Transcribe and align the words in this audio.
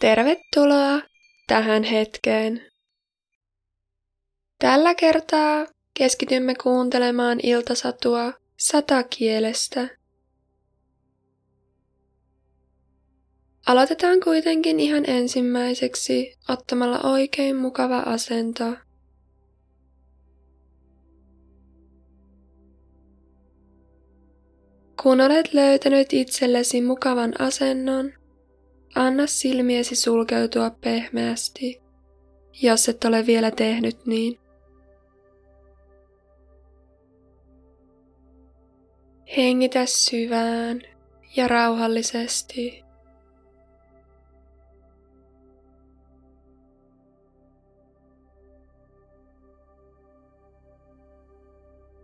Tervetuloa 0.00 1.00
tähän 1.46 1.82
hetkeen. 1.82 2.62
Tällä 4.58 4.94
kertaa 4.94 5.66
keskitymme 5.98 6.54
kuuntelemaan 6.62 7.40
iltasatua 7.42 8.32
satakielestä. 8.56 9.88
Aloitetaan 13.66 14.20
kuitenkin 14.24 14.80
ihan 14.80 15.10
ensimmäiseksi 15.10 16.36
ottamalla 16.48 17.00
oikein 17.00 17.56
mukava 17.56 17.98
asento. 17.98 18.64
Kun 25.02 25.20
olet 25.20 25.54
löytänyt 25.54 26.12
itsellesi 26.12 26.82
mukavan 26.82 27.40
asennon, 27.40 28.19
anna 28.94 29.26
silmiesi 29.26 29.96
sulkeutua 29.96 30.70
pehmeästi, 30.70 31.82
jos 32.62 32.88
et 32.88 33.04
ole 33.04 33.26
vielä 33.26 33.50
tehnyt 33.50 34.06
niin. 34.06 34.38
Hengitä 39.36 39.86
syvään 39.86 40.82
ja 41.36 41.48
rauhallisesti. 41.48 42.84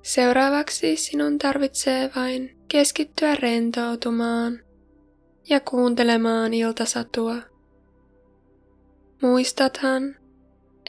Seuraavaksi 0.02 0.96
sinun 0.96 1.38
tarvitsee 1.38 2.10
vain 2.16 2.56
keskittyä 2.68 3.34
rentoutumaan 3.34 4.65
ja 5.48 5.60
kuuntelemaan 5.60 6.54
iltasatua. 6.54 7.36
Muistathan, 9.22 10.16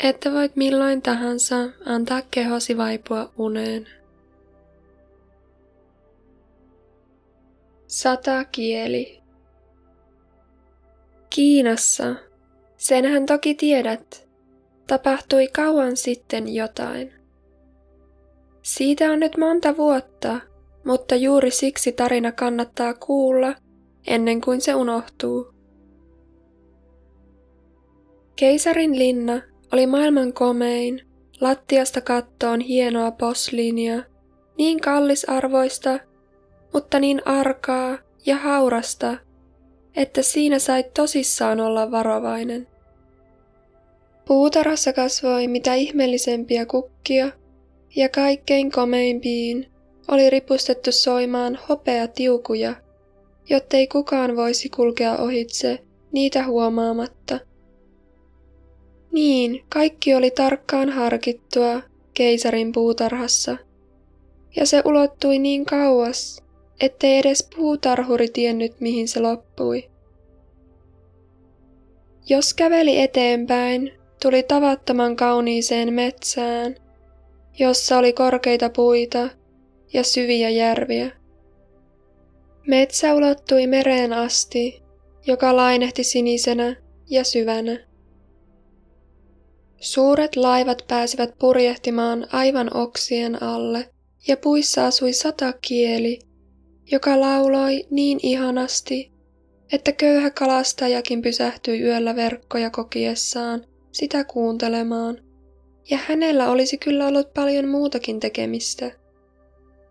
että 0.03 0.31
voit 0.31 0.55
milloin 0.55 1.01
tahansa 1.01 1.55
antaa 1.85 2.21
kehosi 2.31 2.77
vaipua 2.77 3.31
uneen. 3.37 3.87
Sata 7.87 8.45
kieli. 8.45 9.21
Kiinassa, 11.29 12.15
senhän 12.77 13.25
toki 13.25 13.55
tiedät, 13.55 14.27
tapahtui 14.87 15.47
kauan 15.47 15.97
sitten 15.97 16.55
jotain. 16.55 17.13
Siitä 18.61 19.11
on 19.11 19.19
nyt 19.19 19.37
monta 19.37 19.77
vuotta, 19.77 20.39
mutta 20.85 21.15
juuri 21.15 21.51
siksi 21.51 21.91
tarina 21.91 22.31
kannattaa 22.31 22.93
kuulla 22.93 23.55
ennen 24.07 24.41
kuin 24.41 24.61
se 24.61 24.75
unohtuu. 24.75 25.53
Keisarin 28.35 28.99
linna 28.99 29.41
oli 29.73 29.87
maailman 29.87 30.33
komein, 30.33 31.01
lattiasta 31.41 32.01
kattoon 32.01 32.59
hienoa 32.59 33.11
posliinia, 33.11 34.03
niin 34.57 34.81
kallisarvoista, 34.81 35.99
mutta 36.73 36.99
niin 36.99 37.21
arkaa 37.25 37.97
ja 38.25 38.37
haurasta, 38.37 39.17
että 39.95 40.21
siinä 40.21 40.59
sait 40.59 40.93
tosissaan 40.93 41.59
olla 41.59 41.91
varovainen. 41.91 42.67
Puutarhassa 44.25 44.93
kasvoi 44.93 45.47
mitä 45.47 45.73
ihmeellisempiä 45.73 46.65
kukkia, 46.65 47.31
ja 47.95 48.09
kaikkein 48.09 48.71
komeimpiin 48.71 49.71
oli 50.07 50.29
ripustettu 50.29 50.91
soimaan 50.91 51.59
hopea 51.69 52.07
tiukuja, 52.07 52.75
jottei 53.49 53.87
kukaan 53.87 54.35
voisi 54.35 54.69
kulkea 54.69 55.17
ohitse 55.17 55.79
niitä 56.11 56.45
huomaamatta. 56.45 57.39
Niin, 59.11 59.63
kaikki 59.69 60.13
oli 60.13 60.31
tarkkaan 60.31 60.89
harkittua 60.89 61.81
keisarin 62.13 62.71
puutarhassa, 62.71 63.57
ja 64.55 64.65
se 64.65 64.81
ulottui 64.85 65.39
niin 65.39 65.65
kauas, 65.65 66.43
ettei 66.79 67.17
edes 67.17 67.49
puutarhuri 67.55 68.27
tiennyt 68.27 68.79
mihin 68.79 69.07
se 69.07 69.19
loppui. 69.19 69.89
Jos 72.29 72.53
käveli 72.53 73.01
eteenpäin, 73.01 73.93
tuli 74.21 74.43
tavattoman 74.43 75.15
kauniiseen 75.15 75.93
metsään, 75.93 76.75
jossa 77.59 77.97
oli 77.97 78.13
korkeita 78.13 78.69
puita 78.69 79.29
ja 79.93 80.03
syviä 80.03 80.49
järviä. 80.49 81.11
Metsä 82.67 83.13
ulottui 83.13 83.67
mereen 83.67 84.13
asti, 84.13 84.83
joka 85.27 85.55
lainehti 85.55 86.03
sinisenä 86.03 86.75
ja 87.09 87.23
syvänä. 87.23 87.79
Suuret 89.79 90.35
laivat 90.35 90.85
pääsivät 90.87 91.29
purjehtimaan 91.39 92.27
aivan 92.31 92.77
oksien 92.77 93.43
alle, 93.43 93.89
ja 94.27 94.37
puissa 94.37 94.87
asui 94.87 95.13
sata 95.13 95.53
kieli, 95.61 96.19
joka 96.91 97.19
lauloi 97.19 97.87
niin 97.89 98.19
ihanasti, 98.23 99.11
että 99.71 99.91
köyhä 99.91 100.29
kalastajakin 100.29 101.21
pysähtyi 101.21 101.81
yöllä 101.81 102.15
verkkoja 102.15 102.69
kokiessaan 102.69 103.65
sitä 103.91 104.23
kuuntelemaan, 104.23 105.17
ja 105.89 105.97
hänellä 106.07 106.49
olisi 106.51 106.77
kyllä 106.77 107.07
ollut 107.07 107.33
paljon 107.33 107.67
muutakin 107.67 108.19
tekemistä. 108.19 108.91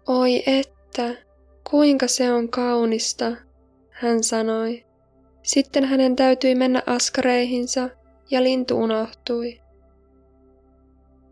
Oi 0.08 0.43
että, 0.47 1.25
kuinka 1.71 2.09
se 2.09 2.32
on 2.32 2.49
kaunista, 2.49 3.32
hän 3.91 4.25
sanoi. 4.25 4.84
Sitten 5.43 5.84
hänen 5.84 6.16
täytyi 6.16 6.54
mennä 6.54 6.82
askareihinsa 6.87 7.91
ja 8.31 8.43
lintu 8.43 8.78
unohtui. 8.78 9.60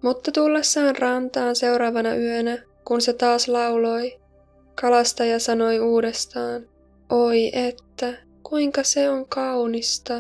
Mutta 0.02 0.32
tullessaan 0.32 0.96
rantaan 0.96 1.56
seuraavana 1.56 2.14
yönä, 2.14 2.58
kun 2.84 3.00
se 3.00 3.12
taas 3.12 3.48
lauloi, 3.48 4.20
kalastaja 4.80 5.38
sanoi 5.38 5.80
uudestaan, 5.80 6.68
oi 7.10 7.50
että, 7.52 8.14
kuinka 8.42 8.82
se 8.82 9.10
on 9.10 9.28
kaunista. 9.28 10.14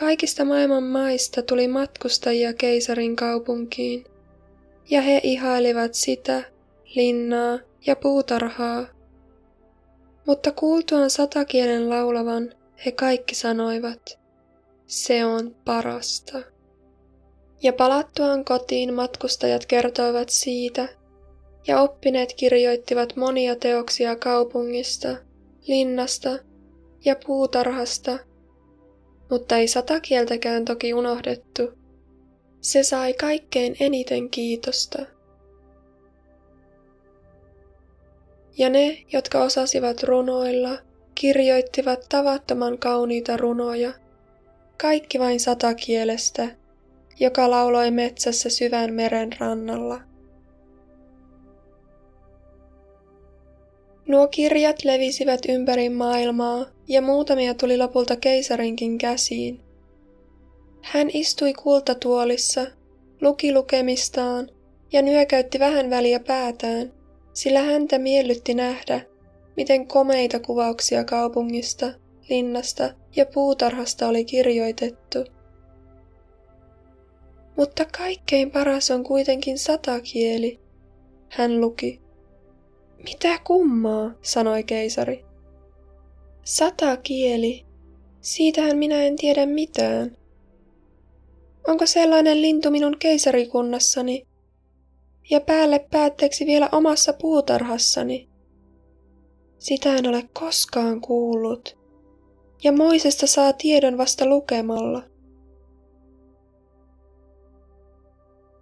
Kaikista 0.00 0.44
maailman 0.44 0.82
maista 0.82 1.42
tuli 1.42 1.68
matkustajia 1.68 2.52
keisarin 2.52 3.16
kaupunkiin, 3.16 4.04
ja 4.90 5.00
he 5.00 5.20
ihailivat 5.22 5.94
sitä, 5.94 6.42
linnaa 6.94 7.58
ja 7.86 7.96
puutarhaa. 7.96 8.86
Mutta 10.26 10.52
kuultuaan 10.52 11.10
satakielen 11.10 11.88
laulavan, 11.88 12.54
he 12.86 12.92
kaikki 12.92 13.34
sanoivat, 13.34 14.18
se 14.86 15.24
on 15.24 15.56
parasta. 15.64 16.42
Ja 17.62 17.72
palattuaan 17.72 18.44
kotiin 18.44 18.94
matkustajat 18.94 19.66
kertoivat 19.66 20.28
siitä, 20.28 20.88
ja 21.66 21.80
oppineet 21.80 22.34
kirjoittivat 22.36 23.16
monia 23.16 23.56
teoksia 23.56 24.16
kaupungista, 24.16 25.16
linnasta 25.68 26.38
ja 27.04 27.16
puutarhasta 27.26 28.18
mutta 29.30 29.56
ei 29.56 29.68
sata 29.68 30.00
kieltäkään 30.00 30.64
toki 30.64 30.94
unohdettu. 30.94 31.72
Se 32.66 32.82
sai 32.82 33.14
kaikkein 33.14 33.76
eniten 33.80 34.30
kiitosta. 34.30 34.98
Ja 38.58 38.68
ne, 38.68 39.04
jotka 39.12 39.42
osasivat 39.42 40.02
runoilla, 40.02 40.78
kirjoittivat 41.14 42.06
tavattoman 42.08 42.78
kauniita 42.78 43.36
runoja, 43.36 43.92
kaikki 44.80 45.18
vain 45.18 45.40
satakielestä, 45.40 46.48
joka 47.20 47.50
lauloi 47.50 47.90
metsässä 47.90 48.50
syvän 48.50 48.92
meren 48.92 49.30
rannalla. 49.40 50.00
Nuo 54.06 54.28
kirjat 54.28 54.84
levisivät 54.84 55.40
ympäri 55.48 55.88
maailmaa 55.88 56.66
ja 56.88 57.02
muutamia 57.02 57.54
tuli 57.54 57.78
lopulta 57.78 58.16
keisarinkin 58.16 58.98
käsiin. 58.98 59.65
Hän 60.86 61.10
istui 61.12 61.52
kultatuolissa, 61.54 62.66
luki 63.20 63.54
lukemistaan 63.54 64.48
ja 64.92 65.02
nyökäytti 65.02 65.58
vähän 65.58 65.90
väliä 65.90 66.20
päätään, 66.20 66.92
sillä 67.32 67.60
häntä 67.62 67.98
miellytti 67.98 68.54
nähdä, 68.54 69.00
miten 69.56 69.86
komeita 69.86 70.40
kuvauksia 70.40 71.04
kaupungista, 71.04 71.86
linnasta 72.28 72.94
ja 73.16 73.26
puutarhasta 73.26 74.08
oli 74.08 74.24
kirjoitettu. 74.24 75.18
Mutta 77.56 77.84
kaikkein 77.98 78.50
paras 78.50 78.90
on 78.90 79.04
kuitenkin 79.04 79.58
satakieli, 79.58 80.60
hän 81.28 81.60
luki. 81.60 82.00
Mitä 83.04 83.38
kummaa, 83.44 84.14
sanoi 84.22 84.64
keisari. 84.64 85.24
Sata 86.44 86.96
kieli. 86.96 87.64
Siitähän 88.20 88.78
minä 88.78 89.02
en 89.02 89.16
tiedä 89.16 89.46
mitään. 89.46 90.25
Onko 91.66 91.86
sellainen 91.86 92.42
lintu 92.42 92.70
minun 92.70 92.98
keisarikunnassani? 92.98 94.26
Ja 95.30 95.40
päälle 95.40 95.86
päätteeksi 95.90 96.46
vielä 96.46 96.68
omassa 96.72 97.12
puutarhassani? 97.12 98.28
Sitä 99.58 99.96
en 99.96 100.06
ole 100.08 100.28
koskaan 100.32 101.00
kuullut. 101.00 101.78
Ja 102.64 102.72
Moisesta 102.72 103.26
saa 103.26 103.52
tiedon 103.52 103.98
vasta 103.98 104.26
lukemalla. 104.26 105.02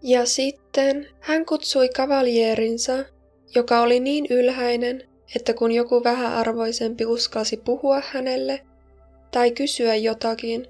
Ja 0.02 0.26
sitten 0.26 1.08
hän 1.20 1.46
kutsui 1.46 1.88
kavalierinsa, 1.88 3.04
joka 3.54 3.80
oli 3.80 4.00
niin 4.00 4.26
ylhäinen, 4.30 5.02
että 5.36 5.54
kun 5.54 5.72
joku 5.72 6.04
vähäarvoisempi 6.04 7.06
uskalsi 7.06 7.56
puhua 7.56 8.02
hänelle 8.12 8.66
tai 9.30 9.50
kysyä 9.50 9.94
jotakin, 9.94 10.66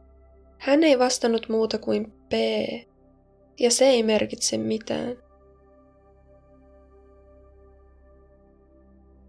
hän 0.59 0.85
ei 0.85 0.99
vastannut 0.99 1.49
muuta 1.49 1.79
kuin 1.79 2.13
P, 2.29 2.33
ja 3.61 3.71
se 3.71 3.85
ei 3.85 4.03
merkitse 4.03 4.59
mitään. 4.59 5.17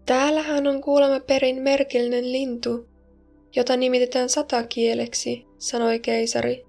Täällähän 0.06 0.66
on 0.66 0.80
kuulemma 0.80 1.20
perin 1.20 1.62
merkillinen 1.62 2.32
lintu, 2.32 2.88
jota 3.56 3.76
nimitetään 3.76 4.28
satakieleksi, 4.28 5.46
sanoi 5.58 5.98
keisari. 5.98 6.66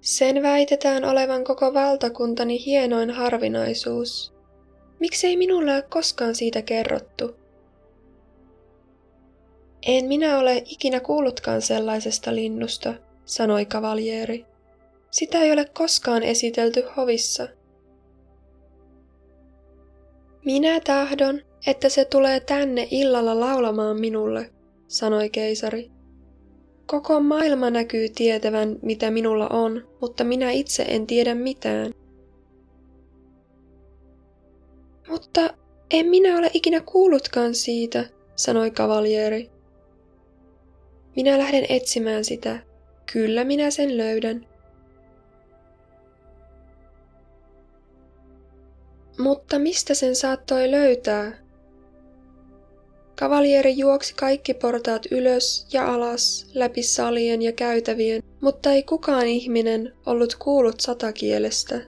Sen 0.00 0.42
väitetään 0.42 1.04
olevan 1.04 1.44
koko 1.44 1.74
valtakuntani 1.74 2.64
hienoin 2.64 3.10
harvinaisuus. 3.10 4.34
Miksei 5.00 5.36
minulle 5.36 5.72
ole 5.72 5.82
koskaan 5.82 6.34
siitä 6.34 6.62
kerrottu? 6.62 7.36
En 9.86 10.04
minä 10.04 10.38
ole 10.38 10.62
ikinä 10.66 11.00
kuullutkaan 11.00 11.62
sellaisesta 11.62 12.34
linnusta, 12.34 12.94
sanoi 13.26 13.66
kavaljeeri. 13.66 14.46
Sitä 15.10 15.38
ei 15.38 15.52
ole 15.52 15.64
koskaan 15.64 16.22
esitelty 16.22 16.84
hovissa. 16.96 17.48
Minä 20.44 20.80
tahdon, 20.80 21.40
että 21.66 21.88
se 21.88 22.04
tulee 22.04 22.40
tänne 22.40 22.88
illalla 22.90 23.40
laulamaan 23.40 24.00
minulle, 24.00 24.50
sanoi 24.88 25.30
keisari. 25.30 25.90
Koko 26.86 27.20
maailma 27.20 27.70
näkyy 27.70 28.08
tietävän, 28.08 28.78
mitä 28.82 29.10
minulla 29.10 29.48
on, 29.48 29.88
mutta 30.00 30.24
minä 30.24 30.50
itse 30.50 30.82
en 30.82 31.06
tiedä 31.06 31.34
mitään. 31.34 31.92
Mutta 35.08 35.54
en 35.90 36.06
minä 36.06 36.38
ole 36.38 36.50
ikinä 36.54 36.80
kuullutkaan 36.80 37.54
siitä, 37.54 38.04
sanoi 38.36 38.70
kavaljeeri. 38.70 39.50
Minä 41.16 41.38
lähden 41.38 41.66
etsimään 41.68 42.24
sitä. 42.24 42.58
Kyllä 43.12 43.44
minä 43.44 43.70
sen 43.70 43.96
löydän. 43.96 44.46
Mutta 49.18 49.58
mistä 49.58 49.94
sen 49.94 50.16
saattoi 50.16 50.70
löytää? 50.70 51.32
Kavalieri 53.18 53.78
juoksi 53.78 54.14
kaikki 54.14 54.54
portaat 54.54 55.06
ylös 55.10 55.66
ja 55.72 55.94
alas, 55.94 56.46
läpi 56.54 56.82
salien 56.82 57.42
ja 57.42 57.52
käytävien, 57.52 58.22
mutta 58.40 58.72
ei 58.72 58.82
kukaan 58.82 59.26
ihminen 59.26 59.92
ollut 60.06 60.34
kuullut 60.34 60.80
satakielestä. 60.80 61.80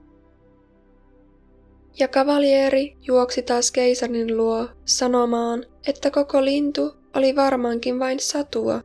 Ja 1.99 2.09
kavalieri 2.09 2.97
juoksi 3.06 3.43
taas 3.43 3.70
keisarin 3.70 4.37
luo 4.37 4.69
sanomaan, 4.85 5.67
että 5.87 6.11
koko 6.11 6.44
lintu 6.44 6.94
oli 7.17 7.37
varmaankin 7.37 7.99
vain 7.99 8.20
satua 8.20 8.81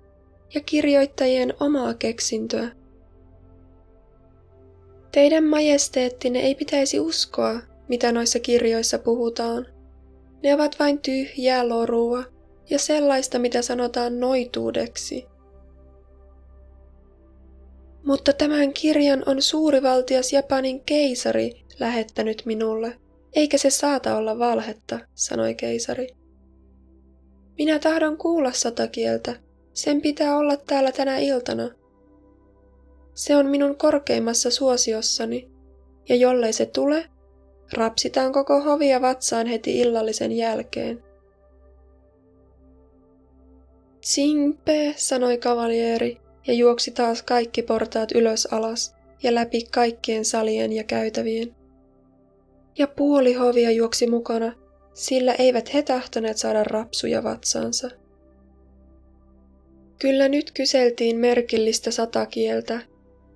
ja 0.56 0.62
kirjoittajien 0.62 1.54
omaa 1.60 1.94
keksintöä. 1.94 2.72
Teidän 5.12 5.44
majesteettinne 5.44 6.40
ei 6.40 6.56
pitäisi 6.56 7.00
uskoa, 7.00 7.60
mitä 7.88 8.12
noissa 8.12 8.40
kirjoissa 8.40 9.00
puhutaan. 9.00 9.66
Ne 10.44 10.54
ovat 10.54 10.80
vain 10.80 11.00
tyhjää 11.00 11.70
lorua 11.70 12.24
ja 12.70 12.80
sellaista, 12.80 13.40
mitä 13.40 13.62
sanotaan 13.62 14.20
noituudeksi. 14.20 15.26
Mutta 18.06 18.34
tämän 18.34 18.74
kirjan 18.74 19.24
on 19.26 19.42
suurivaltias 19.42 20.34
Japanin 20.34 20.82
keisari 20.86 21.66
lähettänyt 21.80 22.42
minulle, 22.46 22.98
eikä 23.34 23.58
se 23.58 23.70
saata 23.70 24.18
olla 24.18 24.40
valhetta, 24.40 25.00
sanoi 25.14 25.56
keisari. 25.56 26.08
Minä 27.58 27.80
tahdon 27.80 28.18
kuulla 28.18 28.52
satakieltä, 28.52 29.36
sen 29.74 30.02
pitää 30.02 30.38
olla 30.38 30.58
täällä 30.58 30.92
tänä 30.92 31.18
iltana. 31.18 31.70
Se 33.14 33.36
on 33.36 33.46
minun 33.46 33.78
korkeimmassa 33.78 34.52
suosiossani, 34.52 35.52
ja 36.10 36.16
jollei 36.16 36.54
se 36.54 36.66
tule, 36.66 37.10
rapsitaan 37.74 38.34
koko 38.34 38.62
hovia 38.62 39.02
vatsaan 39.02 39.48
heti 39.48 39.80
illallisen 39.80 40.31
jälkeen. 40.31 41.04
Tsimpe, 44.02 44.94
sanoi 44.98 45.38
kavalieri 45.38 46.18
ja 46.48 46.54
juoksi 46.54 46.92
taas 46.92 47.24
kaikki 47.24 47.62
portaat 47.62 48.12
ylös 48.12 48.48
alas 48.52 48.96
ja 49.24 49.36
läpi 49.36 49.62
kaikkien 49.72 50.25
salien 50.25 50.74
ja 50.74 50.84
käytävien. 50.84 51.56
Ja 52.78 52.88
puoli 52.88 53.34
hovia 53.34 53.72
juoksi 53.72 54.10
mukana, 54.10 54.54
sillä 54.94 55.34
eivät 55.34 55.74
he 55.74 55.81
tahtoneet 55.81 56.38
saada 56.38 56.64
rapsuja 56.64 57.24
vatsaansa. 57.24 57.90
Kyllä 60.04 60.30
nyt 60.30 60.52
kyseltiin 60.52 61.18
merkillistä 61.18 61.92
satakieltä, 61.92 62.82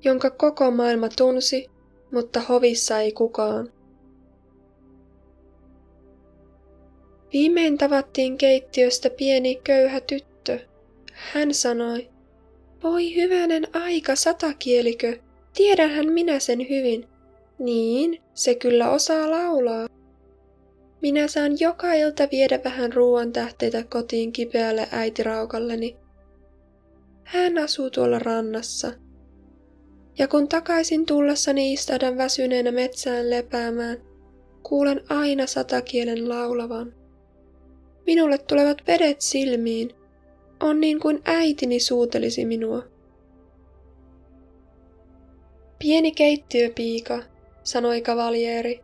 jonka 0.04 0.30
koko 0.30 0.72
maailma 0.72 1.10
tunsi, 1.18 1.68
mutta 2.12 2.40
hovissa 2.40 3.00
ei 3.00 3.12
kukaan. 3.12 3.72
Viimein 7.34 7.78
tavattiin 7.78 8.38
keittiöstä 8.38 9.10
pieni 9.10 9.62
köyhä 9.64 10.02
tyttö. 10.02 10.60
Hän 11.14 11.54
sanoi, 11.54 12.10
voi 12.84 13.16
hyvänen 13.16 13.68
aika 13.75 14.16
satakielikö, 14.16 15.18
tiedänhän 15.56 16.13
minä 16.13 16.40
sen 16.40 16.60
hyvin. 16.70 17.08
Niin, 17.60 18.22
se 18.34 18.56
kyllä 18.56 18.90
osaa 18.90 19.31
laulaa. 19.31 19.88
Minä 21.02 21.28
saan 21.28 21.60
joka 21.60 21.94
ilta 21.94 22.28
viedä 22.31 22.60
vähän 22.63 22.94
ruoan 22.94 23.34
tähteitä 23.34 23.84
kotiin 23.84 24.31
kipeälle 24.31 24.88
äitiraukalleni. 24.92 26.06
Hän 27.27 27.57
asuu 27.57 27.89
tuolla 27.89 28.19
rannassa. 28.19 28.94
Ja 30.18 30.27
kun 30.27 30.47
takaisin 30.47 31.06
tullessani 31.06 31.74
istahdan 31.74 32.18
väsyneenä 32.18 32.71
metsään 32.71 33.29
lepäämään, 33.29 33.97
kuulen 34.63 35.01
aina 35.09 35.47
satakielen 35.47 36.29
laulavan. 36.29 36.93
Minulle 38.05 38.38
tulevat 38.38 38.77
vedet 38.88 39.22
silmiin. 39.22 39.89
On 40.60 40.81
niin 40.81 41.00
kuin 41.00 41.22
äitini 41.25 41.79
suutelisi 41.79 42.46
minua. 42.46 42.84
Pieni 45.79 46.12
keittiöpiika, 46.12 47.24
sanoi 47.63 48.01
kavaljeeri. 48.01 48.79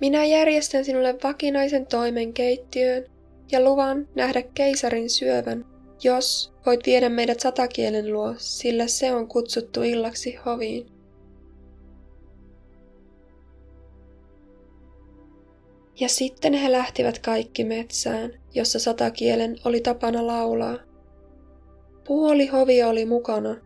Minä 0.00 0.24
järjestän 0.24 0.84
sinulle 0.84 1.14
vakinaisen 1.22 1.86
toimen 1.86 2.32
keittiöön 2.32 3.04
ja 3.52 3.64
luvan 3.64 4.08
nähdä 4.14 4.42
keisarin 4.42 5.10
syövän, 5.10 5.69
jos 6.02 6.52
voit 6.66 6.86
viedä 6.86 7.08
meidät 7.08 7.40
satakielen 7.40 8.12
luo, 8.12 8.34
sillä 8.38 8.86
se 8.86 9.12
on 9.12 9.28
kutsuttu 9.28 9.82
illaksi 9.82 10.34
hoviin. 10.46 10.86
Ja 16.00 16.08
sitten 16.08 16.52
he 16.52 16.72
lähtivät 16.72 17.18
kaikki 17.18 17.64
metsään, 17.64 18.30
jossa 18.54 18.78
satakielen 18.78 19.56
oli 19.64 19.80
tapana 19.80 20.26
laulaa. 20.26 20.78
Puoli 22.06 22.46
hovia 22.46 22.88
oli 22.88 23.06
mukana. 23.06 23.56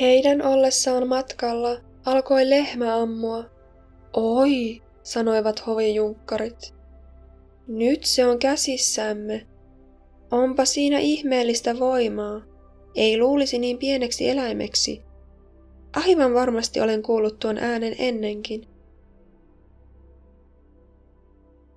Heidän 0.00 0.42
ollessaan 0.42 1.08
matkalla 1.08 1.76
alkoi 2.04 2.50
lehmä 2.50 3.02
ammua. 3.02 3.44
Oi, 4.12 4.82
sanoivat 5.02 5.66
hovijunkkarit. 5.66 6.74
Nyt 7.66 8.04
se 8.04 8.26
on 8.26 8.38
käsissämme. 8.38 9.46
Onpa 10.30 10.64
siinä 10.64 10.98
ihmeellistä 10.98 11.78
voimaa. 11.78 12.42
Ei 12.94 13.18
luulisi 13.18 13.58
niin 13.58 13.78
pieneksi 13.78 14.28
eläimeksi. 14.28 15.02
Aivan 16.06 16.34
varmasti 16.34 16.80
olen 16.80 17.02
kuullut 17.02 17.38
tuon 17.38 17.58
äänen 17.58 17.94
ennenkin. 17.98 18.66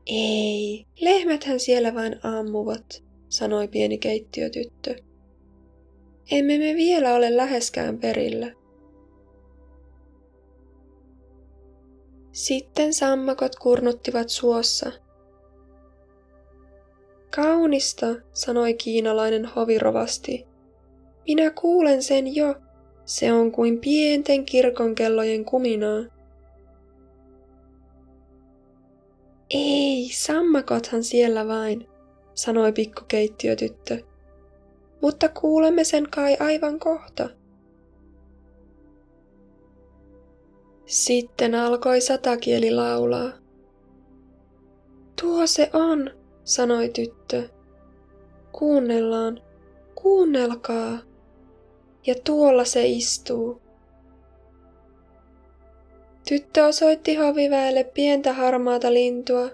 Ei, 0.06 0.86
lehmäthän 1.01 1.60
siellä 1.60 1.96
vain 1.96 2.15
ammuvat, 2.24 3.03
sanoi 3.29 3.68
pieni 3.68 3.98
keittiötyttö. 3.98 4.96
Emme 6.32 6.58
me 6.58 6.75
vielä 6.75 7.13
ole 7.15 7.38
läheskään 7.38 7.98
perillä. 7.98 8.51
Sitten 12.32 12.94
sammakot 12.94 13.56
kurnuttivat 13.56 14.29
suossa. 14.29 14.91
Kaunista, 17.36 18.07
sanoi 18.33 18.74
kiinalainen 18.74 19.45
hovirovasti. 19.45 20.48
Minä 21.27 21.50
kuulen 21.50 22.03
sen 22.03 22.36
jo. 22.36 22.55
Se 23.05 23.33
on 23.33 23.51
kuin 23.51 23.79
pienten 23.79 24.45
kirkonkellojen 24.45 25.45
kuminaa. 25.45 26.03
Ei, 29.50 30.09
sammakothan 30.13 31.03
siellä 31.03 31.48
vain, 31.48 31.88
sanoi 32.33 32.71
pikku 32.71 33.01
keittiötyttö. 33.07 34.03
Mutta 35.01 35.29
kuulemme 35.29 35.83
sen 35.83 36.09
kai 36.09 36.38
aivan 36.39 36.79
kohta. 36.79 37.29
Sitten 40.86 41.55
alkoi 41.55 42.01
satakieli 42.01 42.71
laulaa. 42.71 43.31
Tuo 45.21 45.48
se 45.48 45.69
on, 45.74 46.12
sanoi 46.50 46.89
tyttö. 46.89 47.50
Kuunnellaan, 48.51 49.41
kuunnelkaa. 49.96 51.00
Ja 52.06 52.15
tuolla 52.24 52.65
se 52.65 52.88
istuu. 52.88 53.62
Tyttö 56.29 56.65
osoitti 56.65 57.15
hoviväelle 57.15 57.84
pientä 57.84 58.34
harmaata 58.34 58.94
lintua, 58.94 59.50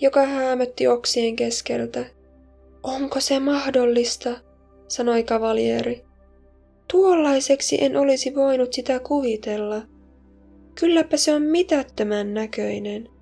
joka 0.00 0.26
häämötti 0.26 0.86
oksien 0.86 1.36
keskeltä. 1.36 2.04
Onko 2.82 3.20
se 3.20 3.40
mahdollista, 3.40 4.30
sanoi 4.88 5.22
kavalieri. 5.22 6.04
Tuollaiseksi 6.92 7.84
en 7.84 7.96
olisi 7.96 8.34
voinut 8.34 8.72
sitä 8.72 8.98
kuvitella. 8.98 9.82
Kylläpä 10.74 11.16
se 11.16 11.34
on 11.34 11.42
mitättömän 11.42 12.34
näköinen. 12.34 13.13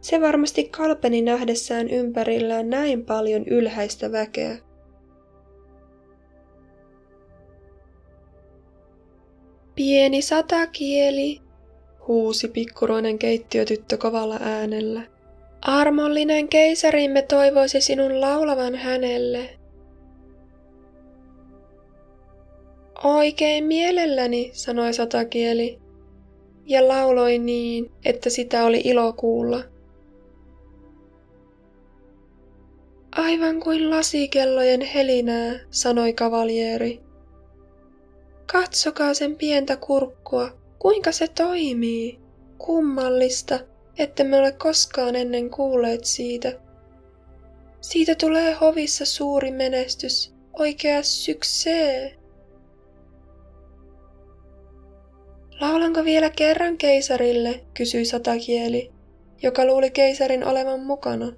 Se 0.00 0.20
varmasti 0.20 0.64
kalpeni 0.64 1.22
nähdessään 1.22 1.88
ympärillään 1.88 2.70
näin 2.70 3.04
paljon 3.04 3.44
ylhäistä 3.46 4.12
väkeä. 4.12 4.56
Pieni 9.74 10.22
satakieli, 10.22 11.40
huusi 12.08 12.48
pikkuroinen 12.48 13.18
keittiötyttö 13.18 13.96
kovalla 13.96 14.38
äänellä. 14.40 15.02
Armollinen 15.62 16.48
keisarimme 16.48 17.22
toivoisi 17.22 17.80
sinun 17.80 18.20
laulavan 18.20 18.74
hänelle. 18.74 19.48
Oikein 23.04 23.64
mielelläni, 23.64 24.50
sanoi 24.52 24.94
satakieli, 24.94 25.78
ja 26.66 26.88
lauloi 26.88 27.38
niin, 27.38 27.90
että 28.04 28.30
sitä 28.30 28.64
oli 28.64 28.80
ilo 28.84 29.12
kuulla. 29.12 29.69
Aivan 33.16 33.60
kuin 33.60 33.90
lasikellojen 33.90 34.80
helinää, 34.80 35.60
sanoi 35.70 36.12
kavalieri. 36.12 37.00
Katsokaa 38.52 39.14
sen 39.14 39.36
pientä 39.36 39.76
kurkkua, 39.76 40.50
kuinka 40.78 41.12
se 41.12 41.28
toimii. 41.28 42.20
Kummallista, 42.58 43.60
että 43.98 44.24
me 44.24 44.38
ole 44.38 44.52
koskaan 44.52 45.16
ennen 45.16 45.50
kuulleet 45.50 46.04
siitä. 46.04 46.52
Siitä 47.80 48.14
tulee 48.14 48.52
hovissa 48.52 49.04
suuri 49.04 49.50
menestys, 49.50 50.34
oikea 50.58 51.02
syksee. 51.02 52.16
Laulanko 55.60 56.04
vielä 56.04 56.30
kerran 56.30 56.78
keisarille, 56.78 57.64
kysyi 57.74 58.04
satakieli, 58.04 58.92
joka 59.42 59.64
luuli 59.64 59.90
keisarin 59.90 60.44
olevan 60.44 60.80
mukana. 60.80 61.32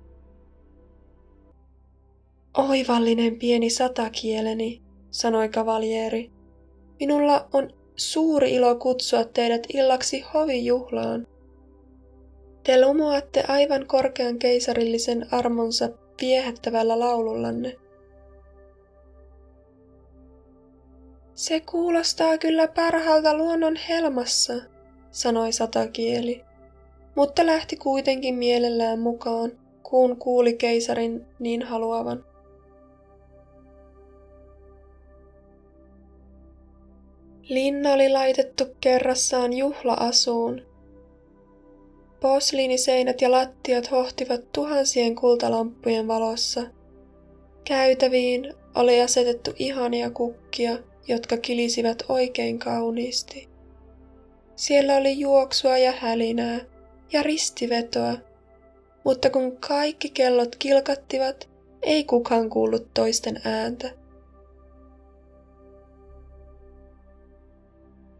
Oivallinen 2.58 3.38
pieni 3.38 3.70
satakieleni, 3.70 4.82
sanoi 5.10 5.48
kavalieri. 5.48 6.30
Minulla 7.00 7.48
on 7.52 7.70
suuri 7.96 8.54
ilo 8.54 8.74
kutsua 8.74 9.24
teidät 9.24 9.62
illaksi 9.74 10.24
hovijuhlaan. 10.34 11.26
Te 12.64 12.86
lumoatte 12.86 13.44
aivan 13.48 13.86
korkean 13.86 14.38
keisarillisen 14.38 15.26
armonsa 15.30 15.88
viehättävällä 16.20 16.98
laulullanne. 16.98 17.76
Se 21.34 21.60
kuulostaa 21.60 22.38
kyllä 22.38 22.68
parhaalta 22.68 23.36
luonnon 23.36 23.76
helmassa, 23.88 24.54
sanoi 25.10 25.52
satakieli, 25.52 26.44
mutta 27.14 27.46
lähti 27.46 27.76
kuitenkin 27.76 28.34
mielellään 28.34 28.98
mukaan, 28.98 29.52
kun 29.82 30.16
kuuli 30.16 30.54
keisarin 30.54 31.26
niin 31.38 31.62
haluavan. 31.62 32.31
Linna 37.48 37.92
oli 37.92 38.08
laitettu 38.08 38.64
kerrassaan 38.80 39.52
juhla-asuun. 39.52 40.62
Posliiniseinät 42.20 43.20
ja 43.20 43.30
lattiat 43.30 43.90
hohtivat 43.90 44.52
tuhansien 44.52 45.14
kultalamppujen 45.14 46.08
valossa. 46.08 46.62
Käytäviin 47.64 48.54
oli 48.74 49.02
asetettu 49.02 49.50
ihania 49.58 50.10
kukkia, 50.10 50.78
jotka 51.08 51.36
kilisivät 51.36 52.02
oikein 52.08 52.58
kauniisti. 52.58 53.48
Siellä 54.56 54.96
oli 54.96 55.18
juoksua 55.18 55.78
ja 55.78 55.92
hälinää 55.98 56.60
ja 57.12 57.22
ristivetoa, 57.22 58.14
mutta 59.04 59.30
kun 59.30 59.56
kaikki 59.56 60.10
kellot 60.10 60.56
kilkattivat, 60.56 61.48
ei 61.82 62.04
kukaan 62.04 62.50
kuullut 62.50 62.94
toisten 62.94 63.40
ääntä. 63.44 64.01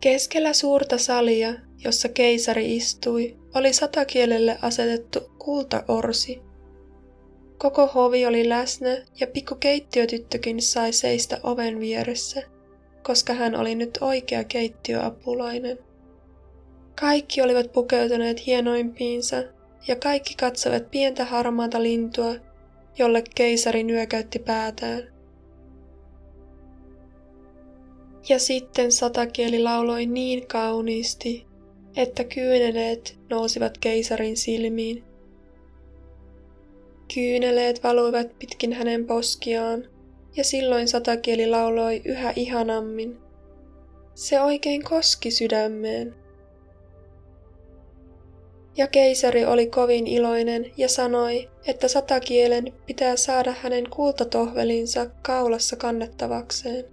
Keskellä 0.03 0.53
suurta 0.53 0.99
salia, 0.99 1.55
jossa 1.85 2.09
keisari 2.09 2.77
istui, 2.77 3.37
oli 3.55 3.73
satakielelle 3.73 4.59
asetettu 4.63 5.21
kultaorsi. 5.39 6.43
Koko 7.59 7.87
hovi 7.87 8.27
oli 8.27 8.49
läsnä 8.49 8.97
ja 9.21 9.27
pikku 9.27 9.55
keittiötyttökin 9.55 10.63
sai 10.63 10.93
seistä 10.93 11.41
oven 11.43 11.81
vieressä, 11.81 12.43
koska 13.03 13.33
hän 13.33 13.57
oli 13.57 13.75
nyt 13.75 13.99
oikea 14.01 14.45
keittiöapulainen. 14.45 15.79
Kaikki 17.01 17.43
olivat 17.43 17.73
pukeutuneet 17.73 18.47
hienoimpiinsa 18.47 19.37
ja 19.89 19.97
kaikki 19.97 20.35
katsovat 20.35 20.91
pientä 20.91 21.25
harmaata 21.25 21.83
lintua, 21.83 22.35
jolle 22.99 23.23
keisari 23.35 23.83
nyökäytti 23.83 24.39
päätään. 24.39 25.12
Ja 28.29 28.39
sitten 28.39 28.93
satakieli 28.93 29.63
lauloi 29.63 30.07
niin 30.07 30.47
kauniisti, 30.47 31.47
että 31.97 32.25
kyyneleet 32.25 33.19
nousivat 33.31 33.79
keisarin 33.79 34.37
silmiin. 34.37 35.05
Kyyneleet 37.15 37.83
valuivat 37.83 38.39
pitkin 38.39 38.73
hänen 38.73 39.07
poskiaan, 39.07 39.89
ja 40.37 40.45
silloin 40.45 40.89
satakieli 40.89 41.47
lauloi 41.47 42.03
yhä 42.05 42.33
ihanammin. 42.37 43.19
Se 44.15 44.41
oikein 44.41 44.85
koski 44.85 45.31
sydämeen. 45.31 46.15
Ja 48.77 48.87
keisari 48.87 49.45
oli 49.45 49.67
kovin 49.67 50.07
iloinen 50.07 50.73
ja 50.77 50.89
sanoi, 50.89 51.51
että 51.67 51.89
satakielen 51.89 52.73
pitää 52.87 53.17
saada 53.17 53.55
hänen 53.63 53.91
kultatohvelinsa 53.91 55.07
kaulassa 55.23 55.77
kannettavakseen. 55.77 56.92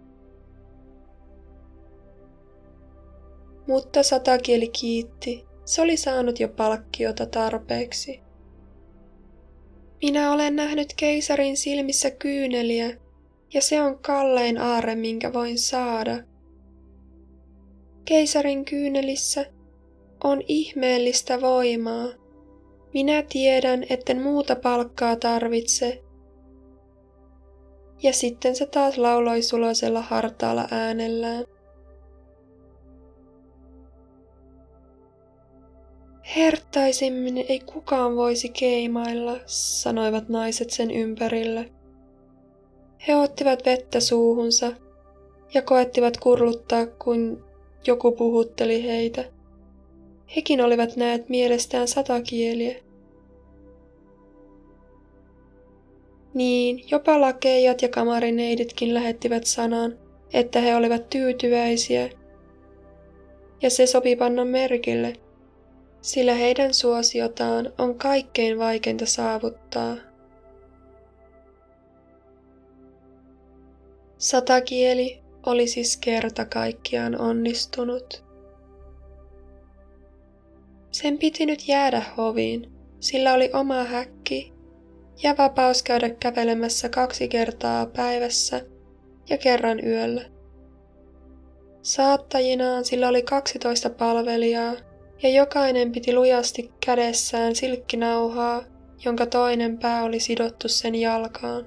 Mutta 3.69 4.03
satakieli 4.03 4.67
kiitti. 4.67 5.45
Se 5.65 5.81
oli 5.81 5.97
saanut 5.97 6.39
jo 6.39 6.47
palkkiota 6.47 7.25
tarpeeksi. 7.25 8.21
Minä 10.01 10.31
olen 10.31 10.55
nähnyt 10.55 10.93
keisarin 10.97 11.57
silmissä 11.57 12.11
kyyneliä, 12.11 12.97
ja 13.53 13.61
se 13.61 13.81
on 13.81 13.99
kallein 13.99 14.57
aare, 14.57 14.95
minkä 14.95 15.33
voin 15.33 15.59
saada. 15.59 16.17
Keisarin 18.05 18.65
kyynelissä 18.65 19.45
on 20.23 20.41
ihmeellistä 20.47 21.41
voimaa. 21.41 22.07
Minä 22.93 23.23
tiedän, 23.29 23.85
etten 23.89 24.21
muuta 24.21 24.55
palkkaa 24.55 25.15
tarvitse. 25.15 26.03
Ja 28.03 28.13
sitten 28.13 28.55
se 28.55 28.65
taas 28.65 28.97
lauloi 28.97 29.41
suloisella 29.41 30.01
hartaalla 30.01 30.67
äänellään. 30.71 31.45
Herttaisimmin 36.36 37.38
ei 37.38 37.59
kukaan 37.59 38.15
voisi 38.15 38.50
keimailla, 38.50 39.39
sanoivat 39.45 40.29
naiset 40.29 40.69
sen 40.69 40.91
ympärillä. 40.91 41.65
He 43.07 43.15
ottivat 43.15 43.65
vettä 43.65 44.00
suuhunsa 44.00 44.71
ja 45.53 45.62
koettivat 45.62 46.17
kurluttaa, 46.17 46.86
kun 46.86 47.45
joku 47.88 48.12
puhutteli 48.12 48.83
heitä. 48.83 49.25
Hekin 50.36 50.62
olivat 50.62 50.95
näet 50.95 51.29
mielestään 51.29 51.88
satakieliä. 51.88 52.75
Niin, 56.33 56.83
jopa 56.91 57.21
lakeijat 57.21 57.81
ja 57.81 57.89
kamarineiditkin 57.89 58.93
lähettivät 58.93 59.45
sanan, 59.45 59.98
että 60.33 60.62
he 60.62 60.75
olivat 60.75 61.09
tyytyväisiä. 61.09 62.09
Ja 63.62 63.69
se 63.69 63.86
sopi 63.86 64.15
panna 64.15 64.45
merkille– 64.45 65.13
sillä 66.01 66.34
heidän 66.34 66.74
suosiotaan 66.74 67.74
on 67.77 67.96
kaikkein 67.96 68.60
vaikeinta 68.60 69.06
saavuttaa. 69.06 69.96
Satakieli 74.18 75.22
oli 75.46 75.68
siis 75.68 75.98
kerta 75.98 76.46
kaikkiaan 76.46 77.22
onnistunut. 77.22 78.24
Sen 80.91 81.18
piti 81.18 81.46
nyt 81.46 81.68
jäädä 81.68 82.03
hoviin, 82.18 82.72
sillä 83.00 83.34
oli 83.34 83.50
oma 83.53 83.84
häkki 83.84 84.53
ja 85.24 85.36
vapaus 85.38 85.84
käydä 85.84 86.10
kävelemässä 86.10 86.89
kaksi 86.89 87.27
kertaa 87.27 87.86
päivässä 87.86 88.62
ja 89.29 89.38
kerran 89.38 89.86
yöllä. 89.86 90.22
Saattajinaan 91.82 92.86
sillä 92.86 93.08
oli 93.08 93.22
12 93.22 93.89
palvelijaa 93.89 94.74
ja 95.23 95.29
jokainen 95.29 95.91
piti 95.91 96.15
lujasti 96.15 96.71
kädessään 96.85 97.55
silkkinauhaa, 97.55 98.63
jonka 99.05 99.25
toinen 99.25 99.77
pää 99.77 100.03
oli 100.03 100.19
sidottu 100.19 100.67
sen 100.67 100.95
jalkaan. 100.95 101.65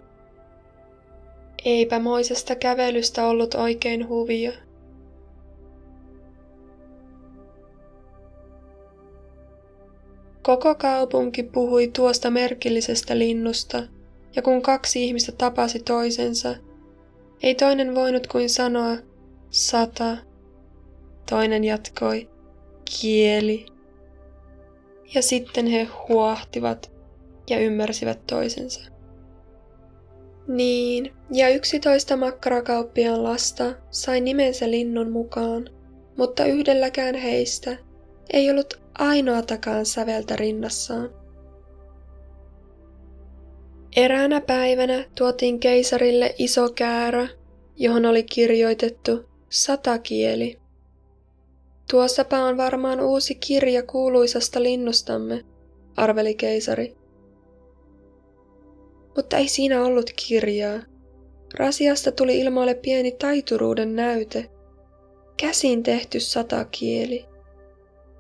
Eipä 1.65 1.99
moisesta 1.99 2.55
kävelystä 2.55 3.27
ollut 3.27 3.55
oikein 3.55 4.09
huvia. 4.09 4.53
Koko 10.43 10.75
kaupunki 10.75 11.43
puhui 11.43 11.89
tuosta 11.89 12.31
merkillisestä 12.31 13.19
linnusta, 13.19 13.83
ja 14.37 14.43
kun 14.43 14.63
kaksi 14.63 15.05
ihmistä 15.05 15.33
tapasi 15.33 15.79
toisensa, 15.81 16.55
ei 17.43 17.55
toinen 17.55 17.95
voinut 17.95 18.27
kuin 18.27 18.51
sanoa 18.51 18.97
sata. 19.51 20.17
Toinen 21.31 21.65
jatkoi 21.65 22.32
kieli. 23.01 23.67
Ja 25.15 25.23
sitten 25.23 25.67
he 25.67 25.89
huohtivat 26.09 26.93
ja 27.51 27.59
ymmärsivät 27.59 28.27
toisensa. 28.27 28.93
Niin, 30.49 31.13
ja 31.33 31.49
yksitoista 31.49 32.17
makkarakauppiaan 32.17 33.25
lasta 33.25 33.75
sai 33.91 34.21
nimensä 34.21 34.71
linnun 34.71 35.11
mukaan, 35.11 35.69
mutta 36.17 36.45
yhdelläkään 36.45 37.15
heistä 37.15 37.77
ei 38.33 38.51
ollut 38.51 38.83
ainoatakaan 38.99 39.87
säveltä 39.87 40.37
rinnassaan. 40.37 41.11
Eräänä 43.97 44.41
päivänä 44.41 45.05
tuotiin 45.19 45.61
keisarille 45.61 46.35
iso 46.39 46.71
käärä, 46.71 47.29
johon 47.77 48.07
oli 48.07 48.23
kirjoitettu 48.23 49.29
satakieli. 49.51 50.62
Tuossapa 51.93 52.39
on 52.39 52.57
varmaan 52.57 53.01
uusi 53.01 53.35
kirja 53.35 53.83
kuuluisasta 53.83 54.63
linnustamme, 54.63 55.45
arveli 55.97 56.35
keisari. 56.35 56.97
Mutta 59.17 59.37
ei 59.37 59.49
siinä 59.49 59.85
ollut 59.85 60.11
kirjaa. 60.27 60.83
Rasiasta 61.59 62.13
tuli 62.13 62.41
ilmoille 62.41 62.75
pieni 62.75 63.13
taituruuden 63.13 63.97
näyte. 63.97 64.51
Käsin 65.37 65.83
tehty 65.83 66.21
satakieli. 66.21 67.25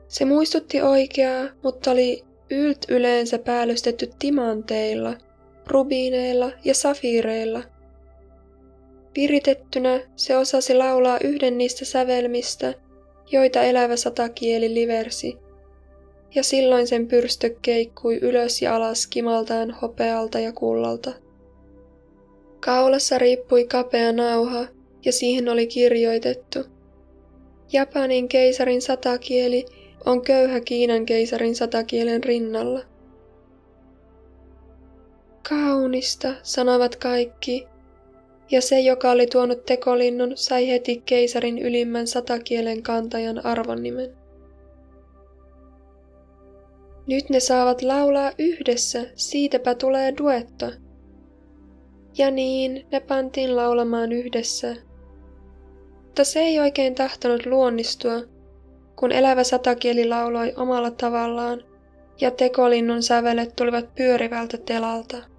Se 0.08 0.24
muistutti 0.24 0.82
oikeaa, 0.82 1.48
mutta 1.62 1.90
oli 1.90 2.24
ylt 2.50 2.86
yleensä 2.88 3.38
päällystetty 3.38 4.10
timanteilla, 4.18 5.16
rubiineilla 5.66 6.52
ja 6.64 6.74
safiireilla. 6.74 7.62
Viritettynä 9.16 10.00
se 10.16 10.36
osasi 10.36 10.74
laulaa 10.74 11.18
yhden 11.24 11.58
niistä 11.58 11.84
sävelmistä, 11.84 12.74
joita 13.32 13.62
elävä 13.62 13.96
satakieli 13.96 14.74
liversi, 14.74 15.38
ja 16.34 16.42
silloin 16.42 16.86
sen 16.86 17.08
pyrstö 17.08 17.50
keikkui 17.62 18.18
ylös 18.22 18.62
ja 18.62 18.76
alas 18.76 19.06
kimaltaan 19.06 19.70
hopealta 19.70 20.38
ja 20.38 20.52
kullalta. 20.52 21.12
Kaulassa 22.60 23.18
riippui 23.18 23.64
kapea 23.64 24.12
nauha, 24.12 24.66
ja 25.04 25.12
siihen 25.12 25.48
oli 25.48 25.66
kirjoitettu. 25.66 26.58
Japanin 27.72 28.28
keisarin 28.28 28.82
satakieli 28.82 29.64
on 30.06 30.22
köyhä 30.22 30.60
Kiinan 30.60 31.06
keisarin 31.06 31.54
satakielen 31.54 32.24
rinnalla. 32.24 32.80
Kaunista, 35.48 36.34
sanoivat 36.42 36.96
kaikki, 36.96 37.66
ja 38.52 38.60
se, 38.60 38.80
joka 38.80 39.10
oli 39.10 39.26
tuonut 39.26 39.64
tekolinnun, 39.64 40.32
sai 40.34 40.68
heti 40.68 41.02
keisarin 41.06 41.58
ylimmän 41.58 42.06
satakielen 42.06 42.82
kantajan 42.82 43.46
arvonnimen. 43.46 44.16
Nyt 47.06 47.30
ne 47.30 47.40
saavat 47.40 47.82
laulaa 47.82 48.32
yhdessä, 48.38 49.04
siitäpä 49.14 49.74
tulee 49.74 50.14
duetto. 50.18 50.72
Ja 52.18 52.30
niin, 52.30 52.86
ne 52.92 53.00
pantiin 53.00 53.56
laulamaan 53.56 54.12
yhdessä. 54.12 54.76
Mutta 56.02 56.24
se 56.24 56.40
ei 56.40 56.60
oikein 56.60 56.94
tahtonut 56.94 57.46
luonnistua, 57.46 58.22
kun 58.96 59.12
elävä 59.12 59.44
satakieli 59.44 60.08
lauloi 60.08 60.52
omalla 60.56 60.90
tavallaan, 60.90 61.64
ja 62.20 62.30
tekolinnun 62.30 63.02
sävelet 63.02 63.56
tulivat 63.56 63.94
pyörivältä 63.94 64.58
telalta. 64.58 65.31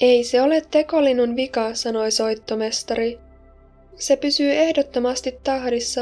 Ei 0.00 0.24
se 0.24 0.42
ole 0.42 0.62
tekolinnun 0.70 1.36
vika, 1.36 1.74
sanoi 1.74 2.10
soittomestari. 2.10 3.18
Se 3.96 4.16
pysyy 4.16 4.52
ehdottomasti 4.52 5.38
tahdissa 5.44 6.00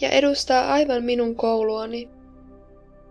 ja 0.00 0.10
edustaa 0.10 0.72
aivan 0.72 1.04
minun 1.04 1.36
kouluani. 1.36 2.08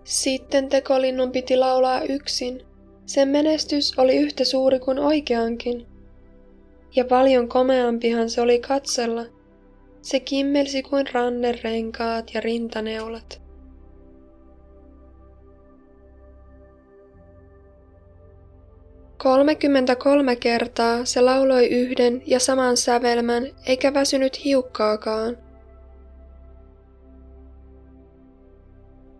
Sitten 0.03 0.69
tekolinnun 0.69 1.31
piti 1.31 1.57
laulaa 1.57 2.01
yksin. 2.01 2.61
Sen 3.05 3.27
menestys 3.27 3.99
oli 3.99 4.17
yhtä 4.17 4.43
suuri 4.43 4.79
kuin 4.79 4.99
oikeankin. 4.99 5.87
Ja 6.95 7.05
paljon 7.05 7.49
komeampihan 7.49 8.29
se 8.29 8.41
oli 8.41 8.59
katsella. 8.59 9.25
Se 10.01 10.19
kimmelsi 10.19 10.83
kuin 10.83 11.05
rannerenkaat 11.13 12.33
ja 12.33 12.41
rintaneulat. 12.41 13.41
Kolmekymmentäkolme 19.17 20.35
kertaa 20.35 21.05
se 21.05 21.21
lauloi 21.21 21.67
yhden 21.67 22.23
ja 22.25 22.39
saman 22.39 22.77
sävelmän, 22.77 23.47
eikä 23.65 23.93
väsynyt 23.93 24.45
hiukkaakaan. 24.45 25.37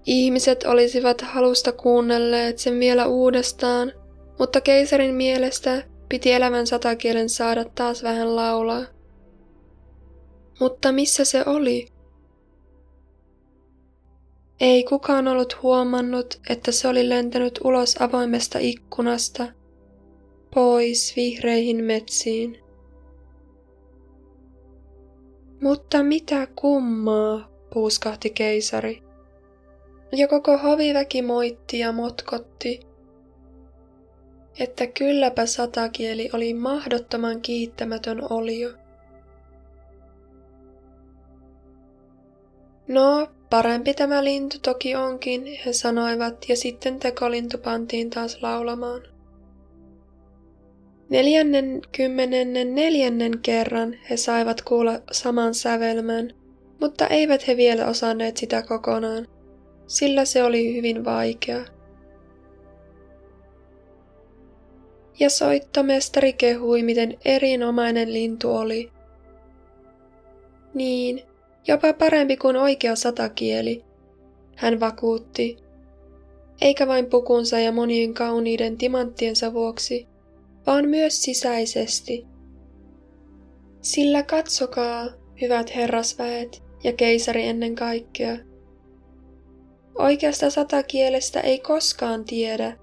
Ihmiset 0.05 0.63
olisivat 0.63 1.21
halusta 1.21 1.71
kuunnelleet 1.71 2.60
sen 2.60 2.79
vielä 2.79 3.05
uudestaan, 3.05 3.93
mutta 4.39 4.62
keisarin 4.62 5.15
mielestä 5.15 5.83
piti 6.10 6.31
elävän 6.31 6.67
satakielen 6.67 7.29
saada 7.29 7.65
taas 7.75 8.03
vähän 8.03 8.36
laulaa. 8.36 8.86
Mutta 10.60 10.91
missä 10.91 11.25
se 11.25 11.43
oli? 11.45 11.88
Ei 14.60 14.83
kukaan 14.83 15.27
ollut 15.27 15.62
huomannut, 15.63 16.39
että 16.49 16.71
se 16.71 16.88
oli 16.88 17.10
lentänyt 17.10 17.60
ulos 17.63 17.95
avoimesta 18.01 18.60
ikkunasta, 18.60 19.47
pois 20.57 21.15
vihreihin 21.15 21.83
metsiin. 21.83 22.59
Mutta 25.61 26.03
mitä 26.03 26.47
kummaa, 26.55 27.49
puuskahti 27.73 28.29
keisari 28.29 29.03
ja 30.11 30.27
koko 30.27 30.57
hoviväki 30.57 31.21
moitti 31.21 31.79
ja 31.79 31.91
motkotti, 31.91 32.79
että 34.59 34.87
kylläpä 34.87 35.45
satakieli 35.45 36.29
oli 36.33 36.53
mahdottoman 36.53 37.41
kiittämätön 37.41 38.21
olio. 38.29 38.69
No, 42.87 43.27
parempi 43.49 43.93
tämä 43.93 44.23
lintu 44.23 44.57
toki 44.63 44.95
onkin, 44.95 45.45
he 45.65 45.73
sanoivat, 45.73 46.49
ja 46.49 46.55
sitten 46.55 46.99
tekolintu 46.99 47.57
pantiin 47.57 48.09
taas 48.09 48.41
laulamaan. 48.41 49.16
Neljännen 51.09 51.81
kymmenennen 51.91 52.75
neljännen 52.75 53.39
kerran 53.39 53.95
he 54.09 54.17
saivat 54.17 54.61
kuulla 54.61 54.99
saman 55.11 55.53
sävelmän, 55.55 56.33
mutta 56.81 57.07
eivät 57.07 57.47
he 57.47 57.57
vielä 57.57 57.85
osanneet 57.85 58.37
sitä 58.37 58.61
kokonaan 58.61 59.27
sillä 59.87 60.25
se 60.25 60.43
oli 60.43 60.75
hyvin 60.75 61.05
vaikea. 61.05 61.65
Ja 65.19 65.29
soittomestari 65.29 66.33
kehui, 66.33 66.83
miten 66.83 67.17
erinomainen 67.25 68.13
lintu 68.13 68.55
oli. 68.55 68.91
Niin, 70.73 71.21
jopa 71.67 71.93
parempi 71.93 72.37
kuin 72.37 72.55
oikea 72.55 72.95
satakieli, 72.95 73.83
hän 74.55 74.79
vakuutti, 74.79 75.57
eikä 76.61 76.87
vain 76.87 77.05
pukunsa 77.05 77.59
ja 77.59 77.71
monien 77.71 78.13
kauniiden 78.13 78.77
timanttiensa 78.77 79.53
vuoksi, 79.53 80.07
vaan 80.67 80.89
myös 80.89 81.21
sisäisesti. 81.23 82.25
Sillä 83.82 84.23
katsokaa, 84.23 85.06
hyvät 85.41 85.75
herrasväet 85.75 86.63
ja 86.84 86.93
keisari 86.93 87.47
ennen 87.47 87.75
kaikkea, 87.75 88.38
Oikeasta 89.97 90.49
satakielestä 90.49 91.39
ei 91.39 91.60
koskaan 91.60 92.25
tiedä, 92.25 92.77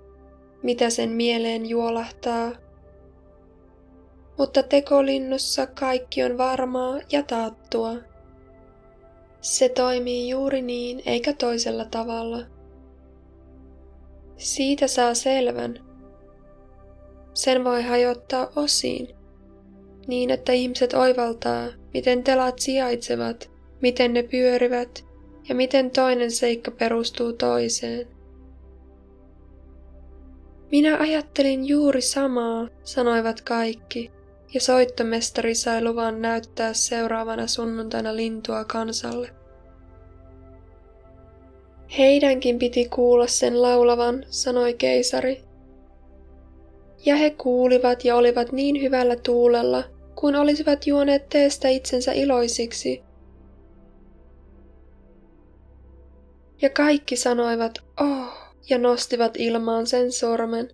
mitä 0.63 0.91
sen 0.91 1.11
mieleen 1.11 1.67
juolahtaa. 1.67 2.53
mutta 4.39 4.63
tekolinnussa 4.63 5.67
kaikki 5.67 6.25
on 6.25 6.39
varmaa 6.39 6.99
ja 7.13 7.23
taattua. 7.23 7.95
Se 9.41 9.69
toimii 9.69 10.29
juuri 10.29 10.63
niin 10.63 11.03
eikä 11.07 11.33
toisella 11.33 11.85
tavalla. 11.85 12.39
Siitä 14.37 14.87
saa 14.87 15.15
selvän. 15.15 15.94
Sen 17.35 17.65
voi 17.65 17.83
hajottaa 17.83 18.49
osiin, 18.57 19.09
niin 20.07 20.31
että 20.31 20.53
ihmiset 20.53 20.95
oivaltaa, 20.95 21.69
miten 21.95 22.25
telat 22.25 22.59
sijaitsevat, 22.59 23.51
miten 23.83 24.13
ne 24.13 24.23
pyörivät 24.23 25.05
ja 25.49 25.55
miten 25.55 25.91
toinen 25.91 26.31
seikka 26.31 26.71
perustuu 26.71 27.33
toiseen. 27.33 28.07
Minä 30.71 30.99
ajattelin 30.99 31.69
juuri 31.69 32.01
samaa, 32.01 32.69
sanoivat 32.85 33.41
kaikki, 33.41 34.11
ja 34.55 34.61
soittomestari 34.61 35.55
sai 35.55 35.85
luvan 35.85 36.23
näyttää 36.23 36.73
seuraavana 36.73 37.47
sunnuntaina 37.47 38.17
lintua 38.17 38.65
kansalle. 38.65 39.31
Heidänkin 41.99 42.59
piti 42.59 42.89
kuulla 42.89 43.27
sen 43.27 43.63
laulavan, 43.63 44.25
sanoi 44.31 44.75
keisari. 44.75 45.44
Ja 47.07 47.17
he 47.17 47.31
kuulivat 47.31 48.05
ja 48.05 48.17
olivat 48.17 48.53
niin 48.53 48.83
hyvällä 48.83 49.17
tuulella, 49.17 49.85
kuin 50.15 50.37
olisivat 50.37 50.87
juoneet 50.87 51.29
teestä 51.29 51.69
itsensä 51.69 52.13
iloisiksi. 52.13 53.03
Ja 56.63 56.71
kaikki 56.71 57.17
sanoivat, 57.17 57.79
oh, 58.01 58.33
ja 58.71 58.79
nostivat 58.79 59.37
ilmaan 59.39 59.87
sen 59.87 60.13
sormen, 60.13 60.71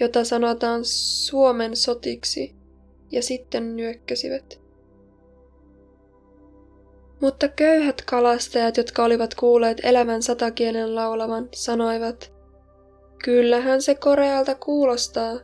jota 0.00 0.24
sanotaan 0.24 0.80
Suomen 0.84 1.76
sotiksi, 1.76 2.54
ja 3.10 3.22
sitten 3.22 3.76
nyökkäsivät. 3.76 4.60
Mutta 7.20 7.48
köyhät 7.48 8.02
kalastajat, 8.02 8.76
jotka 8.76 9.04
olivat 9.04 9.34
kuulleet 9.34 9.80
elävän 9.82 10.22
satakielen 10.22 10.94
laulavan, 10.94 11.48
sanoivat, 11.54 12.40
Kyllähän 13.24 13.82
se 13.82 13.94
korealta 13.94 14.54
kuulostaa. 14.54 15.40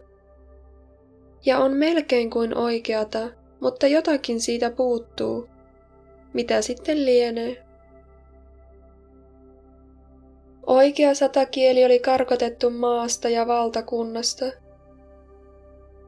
Ja 1.47 1.59
on 1.59 1.73
melkein 1.73 2.31
kuin 2.31 2.57
oikeata, 2.57 3.29
mutta 3.61 3.87
jotakin 3.87 4.41
siitä 4.41 4.71
puuttuu. 4.71 5.49
Mitä 6.33 6.63
sitten 6.63 7.07
lienee? 7.07 7.67
Oikea 10.67 11.15
satakieli 11.15 11.85
oli 11.85 11.99
karkotettu 11.99 12.71
maasta 12.71 13.29
ja 13.29 13.47
valtakunnasta. 13.47 14.45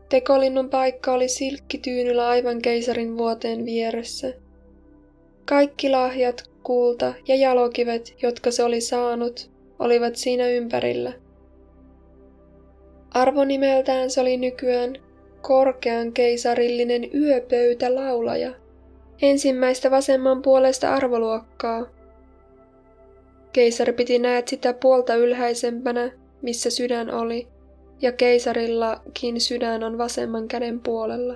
Tekolinnun 0.09 0.71
paikka 0.71 1.13
oli 1.13 1.29
silkkityynyllä 1.29 2.29
aivan 2.29 2.63
keisarin 2.63 3.19
vuoteen 3.19 3.65
vieressä. 3.65 4.33
Kaikki 5.45 5.91
lahjat, 5.91 6.51
kulta 6.63 7.15
ja 7.29 7.37
jalokivet, 7.37 8.15
jotka 8.23 8.51
se 8.51 8.65
oli 8.65 8.81
saanut, 8.81 9.51
olivat 9.79 10.17
siinä 10.17 10.49
ympärillä. 10.49 11.13
Arvonimeltään 13.11 14.11
se 14.11 14.21
oli 14.21 14.37
nykyään 14.37 15.08
korkean 15.41 16.13
keisarillinen 16.13 17.11
yöpöytälaulaja, 17.15 18.55
ensimmäistä 19.23 19.91
vasemman 19.91 20.43
puolesta 20.43 20.95
arvoluokkaa. 20.95 21.87
Keisari 23.53 23.93
piti 23.93 24.19
näet 24.19 24.49
sitä 24.49 24.73
puolta 24.73 25.15
ylhäisempänä, 25.15 26.13
missä 26.43 26.71
sydän 26.71 27.11
oli, 27.11 27.49
ja 28.03 28.13
keisarillakin 28.13 29.41
sydän 29.41 29.83
on 29.83 29.99
vasemman 29.99 30.49
käden 30.49 30.81
puolella. 30.81 31.35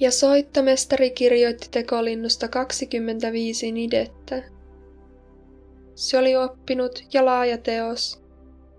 Ja 0.00 0.10
soittamestari 0.10 1.10
kirjoitti 1.10 1.68
tekolinnusta 1.70 2.48
25 2.48 3.72
nidettä. 3.72 4.42
Se 5.94 6.18
oli 6.18 6.36
oppinut 6.36 7.04
ja 7.12 7.24
laaja 7.24 7.58
teos, 7.58 8.22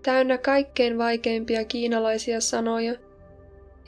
täynnä 0.02 0.38
kaikkein 0.38 0.98
vaikeimpia 0.98 1.64
kiinalaisia 1.64 2.40
sanoja, 2.40 2.94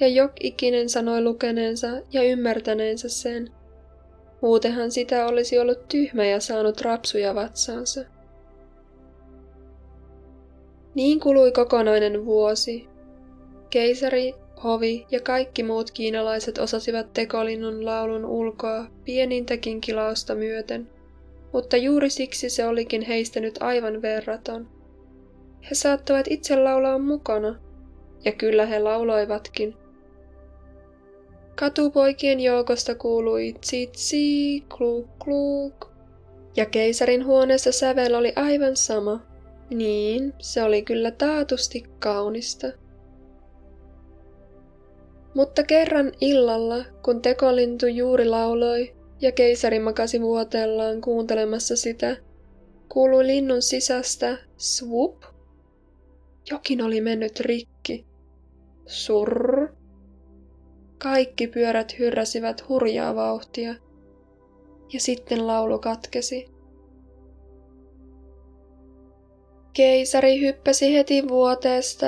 ja 0.01 0.09
jok 0.09 0.33
ikinen 0.41 0.89
sanoi 0.89 1.23
lukeneensa 1.23 1.89
ja 2.13 2.23
ymmärtäneensä 2.23 3.09
sen– 3.09 3.51
Muutenhan 4.45 4.91
sitä 4.91 5.27
olisi 5.27 5.59
ollut 5.59 5.89
tyhmä 5.89 6.25
ja 6.25 6.41
saanut 6.41 6.81
rapsuja 6.81 7.35
vatsaansa. 7.35 8.01
Niin 10.95 11.21
kului 11.21 11.53
kokonainen 11.53 12.25
vuosi. 12.25 12.87
Keisari, 13.71 14.35
hovi 14.65 15.07
ja 15.11 15.21
kaikki 15.21 15.63
muut 15.63 15.91
kiinalaiset 15.91 16.59
osasivat 16.59 17.13
tekolinnun 17.13 17.85
laulun 17.85 18.25
ulkoa 18.25 18.87
pienintäkin 19.05 19.81
kilausta 19.81 20.35
myöten, 20.35 20.91
mutta 21.53 21.77
juuri 21.77 22.11
siksi 22.11 22.51
se 22.51 22.67
olikin 22.67 23.03
heistä 23.03 23.41
nyt 23.41 23.59
aivan 23.61 24.03
verraton. 24.03 24.69
He 25.71 25.75
saattoivat 25.75 26.27
itse 26.31 26.57
laulaa 26.57 26.99
mukana, 26.99 27.57
ja 28.25 28.33
kyllä 28.33 28.67
he 28.67 28.79
lauloivatkin, 28.79 29.77
Katupoikien 31.55 32.41
joukosta 32.41 32.95
kuului 32.95 33.55
tsitsi, 33.61 34.61
kluk 34.77 35.07
kluk. 35.25 35.91
Ja 36.57 36.67
keisarin 36.67 37.27
huoneessa 37.27 37.73
sävel 37.73 38.15
oli 38.15 38.33
aivan 38.37 38.77
sama. 38.77 39.21
Niin, 39.71 40.35
se 40.39 40.63
oli 40.63 40.83
kyllä 40.83 41.11
taatusti 41.11 41.85
kaunista. 41.99 42.67
Mutta 45.35 45.63
kerran 45.63 46.13
illalla, 46.21 46.85
kun 47.05 47.23
tekolintu 47.23 47.87
juuri 47.87 48.25
lauloi 48.25 48.95
ja 49.21 49.33
keisari 49.33 49.79
makasi 49.79 50.21
vuotellaan 50.21 51.01
kuuntelemassa 51.01 51.77
sitä, 51.77 52.17
kuului 52.89 53.27
linnun 53.27 53.63
sisästä 53.63 54.39
swoop. 54.57 55.34
Jokin 56.51 56.83
oli 56.83 57.01
mennyt 57.01 57.41
rikki. 57.41 58.07
Surr. 58.87 59.69
Kaikki 60.99 61.47
pyörät 61.47 61.99
hyrräsivät 61.99 62.69
hurjaa 62.69 63.15
vauhtia, 63.15 63.75
ja 64.93 65.01
sitten 65.01 65.47
laulu 65.47 65.79
katkesi. 65.79 66.51
Keisari 69.73 70.41
hyppäsi 70.41 70.95
heti 70.95 71.29
vuoteesta 71.29 72.07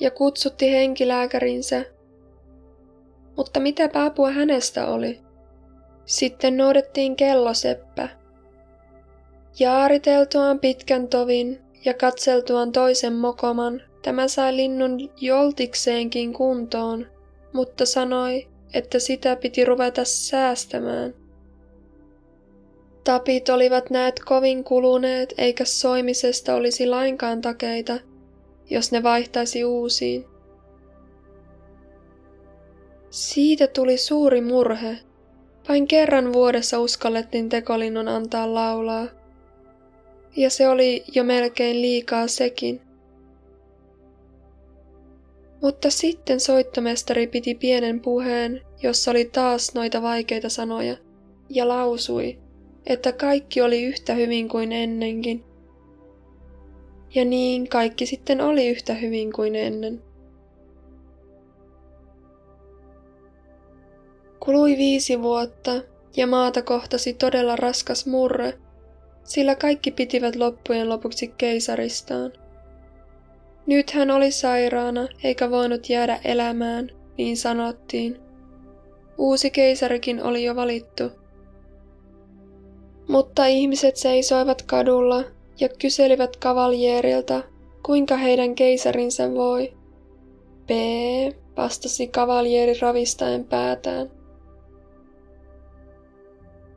ja 0.00 0.10
kutsutti 0.10 0.72
henkilääkärinsä. 0.72 1.84
Mutta 3.36 3.60
mitä 3.60 3.90
apua 3.94 4.30
hänestä 4.30 4.86
oli? 4.86 5.20
Sitten 6.04 6.56
noudettiin 6.56 7.16
kelloseppä. 7.16 8.08
Jaariteltuaan 9.58 10.58
pitkän 10.60 11.08
tovin 11.08 11.60
ja 11.84 11.94
katseltuaan 11.94 12.72
toisen 12.72 13.12
mokoman, 13.12 13.82
tämä 14.02 14.28
sai 14.28 14.56
linnun 14.56 15.10
joltikseenkin 15.20 16.32
kuntoon 16.32 17.06
mutta 17.52 17.86
sanoi, 17.86 18.48
että 18.74 18.98
sitä 18.98 19.36
piti 19.36 19.64
ruveta 19.64 20.04
säästämään. 20.04 21.14
Tapit 23.04 23.48
olivat 23.48 23.90
näet 23.90 24.20
kovin 24.24 24.64
kuluneet, 24.64 25.34
eikä 25.38 25.64
soimisesta 25.64 26.54
olisi 26.54 26.86
lainkaan 26.86 27.40
takeita, 27.40 27.98
jos 28.70 28.92
ne 28.92 29.02
vaihtaisi 29.02 29.64
uusiin. 29.64 30.24
Siitä 33.10 33.66
tuli 33.66 33.96
suuri 33.96 34.40
murhe. 34.40 34.98
Vain 35.68 35.88
kerran 35.88 36.32
vuodessa 36.32 36.80
uskallettiin 36.80 37.48
tekolinnun 37.48 38.08
antaa 38.08 38.54
laulaa. 38.54 39.06
Ja 40.36 40.50
se 40.50 40.68
oli 40.68 41.04
jo 41.14 41.24
melkein 41.24 41.82
liikaa 41.82 42.26
sekin. 42.26 42.80
Mutta 45.62 45.90
sitten 45.90 46.40
soittomestari 46.40 47.26
piti 47.26 47.54
pienen 47.54 48.00
puheen, 48.00 48.62
jossa 48.82 49.10
oli 49.10 49.24
taas 49.24 49.74
noita 49.74 50.02
vaikeita 50.02 50.48
sanoja, 50.48 50.96
ja 51.48 51.68
lausui, 51.68 52.38
että 52.86 53.12
kaikki 53.12 53.60
oli 53.60 53.82
yhtä 53.82 54.14
hyvin 54.14 54.48
kuin 54.48 54.72
ennenkin. 54.72 55.44
Ja 57.14 57.24
niin 57.24 57.68
kaikki 57.68 58.06
sitten 58.06 58.40
oli 58.40 58.68
yhtä 58.68 58.94
hyvin 58.94 59.32
kuin 59.32 59.56
ennen. 59.56 60.02
Kului 64.40 64.76
viisi 64.76 65.22
vuotta 65.22 65.72
ja 66.16 66.26
maata 66.26 66.62
kohtasi 66.62 67.14
todella 67.14 67.56
raskas 67.56 68.06
murre, 68.06 68.58
sillä 69.24 69.54
kaikki 69.54 69.90
pitivät 69.90 70.36
loppujen 70.36 70.88
lopuksi 70.88 71.28
keisaristaan. 71.38 72.32
Nyt 73.66 73.90
hän 73.90 74.10
oli 74.10 74.30
sairaana 74.30 75.08
eikä 75.24 75.50
voinut 75.50 75.88
jäädä 75.88 76.20
elämään, 76.24 76.90
niin 77.18 77.36
sanottiin. 77.36 78.20
Uusi 79.18 79.50
keisarikin 79.50 80.22
oli 80.22 80.44
jo 80.44 80.56
valittu. 80.56 81.04
Mutta 83.08 83.46
ihmiset 83.46 83.96
seisoivat 83.96 84.62
kadulla 84.62 85.24
ja 85.60 85.68
kyselivät 85.68 86.36
kavaljeerilta, 86.36 87.42
kuinka 87.82 88.16
heidän 88.16 88.54
keisarinsa 88.54 89.34
voi. 89.34 89.72
P, 90.66 90.70
vastasi 91.56 92.06
kavalieri 92.08 92.74
ravistaen 92.80 93.44
päätään. 93.44 94.21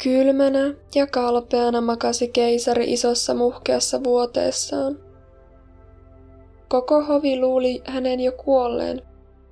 Kylmänä 0.03 0.73
ja 0.95 1.07
kalpeana 1.07 1.81
makasi 1.81 2.27
keisari 2.27 2.93
isossa 2.93 3.33
muhkeassa 3.33 4.03
vuoteessaan. 4.03 4.99
Koko 6.67 7.03
hovi 7.03 7.39
luuli 7.39 7.81
hänen 7.85 8.19
jo 8.19 8.31
kuolleen, 8.31 9.01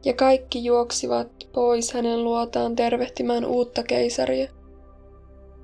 ja 0.05 0.13
kaikki 0.13 0.65
juoksivat 0.65 1.27
pois 1.53 1.93
hänen 1.93 2.23
luotaan 2.23 2.75
tervehtimään 2.75 3.45
uutta 3.45 3.83
keisaria. 3.83 4.51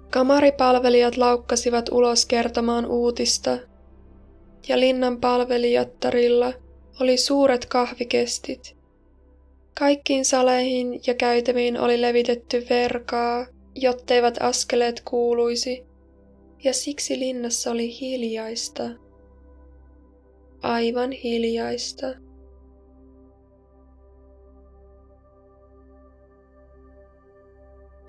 Kamaripalvelijat 0.10 1.18
laukkasivat 1.18 1.90
ulos 1.90 2.26
kertomaan 2.26 2.86
uutista, 2.86 3.58
ja 4.68 4.80
linnan 4.80 5.18
palvelijattarilla 5.18 6.54
oli 7.02 7.18
suuret 7.18 7.66
kahvikestit. 7.66 8.78
Kaikkiin 9.80 10.26
saleihin 10.26 11.02
ja 11.08 11.14
käytäviin 11.14 11.80
oli 11.80 12.02
levitetty 12.02 12.66
verkaa, 12.70 13.46
jotteivät 13.76 14.38
askeleet 14.40 15.02
kuuluisi, 15.06 15.86
ja 16.64 16.74
siksi 16.74 17.20
linnassa 17.20 17.72
oli 17.72 18.00
hiljaista. 18.00 18.84
Aivan 20.62 21.12
hiljaista. 21.12 22.08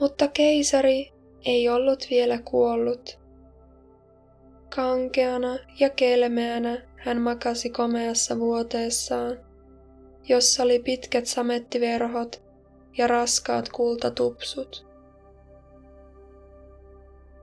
Mutta 0.01 0.29
keisari 0.29 1.13
ei 1.45 1.69
ollut 1.69 2.07
vielä 2.11 2.39
kuollut. 2.39 3.21
Kankeana 4.75 5.59
ja 5.81 5.91
kelmeänä 5.91 6.89
hän 6.97 7.21
makasi 7.21 7.71
komeassa 7.71 8.39
vuoteessaan, 8.39 9.39
jossa 10.29 10.63
oli 10.63 10.79
pitkät 10.79 11.27
samettiverhot 11.27 12.43
ja 12.99 13.07
raskaat 13.07 13.69
kultatupsut. 13.69 14.90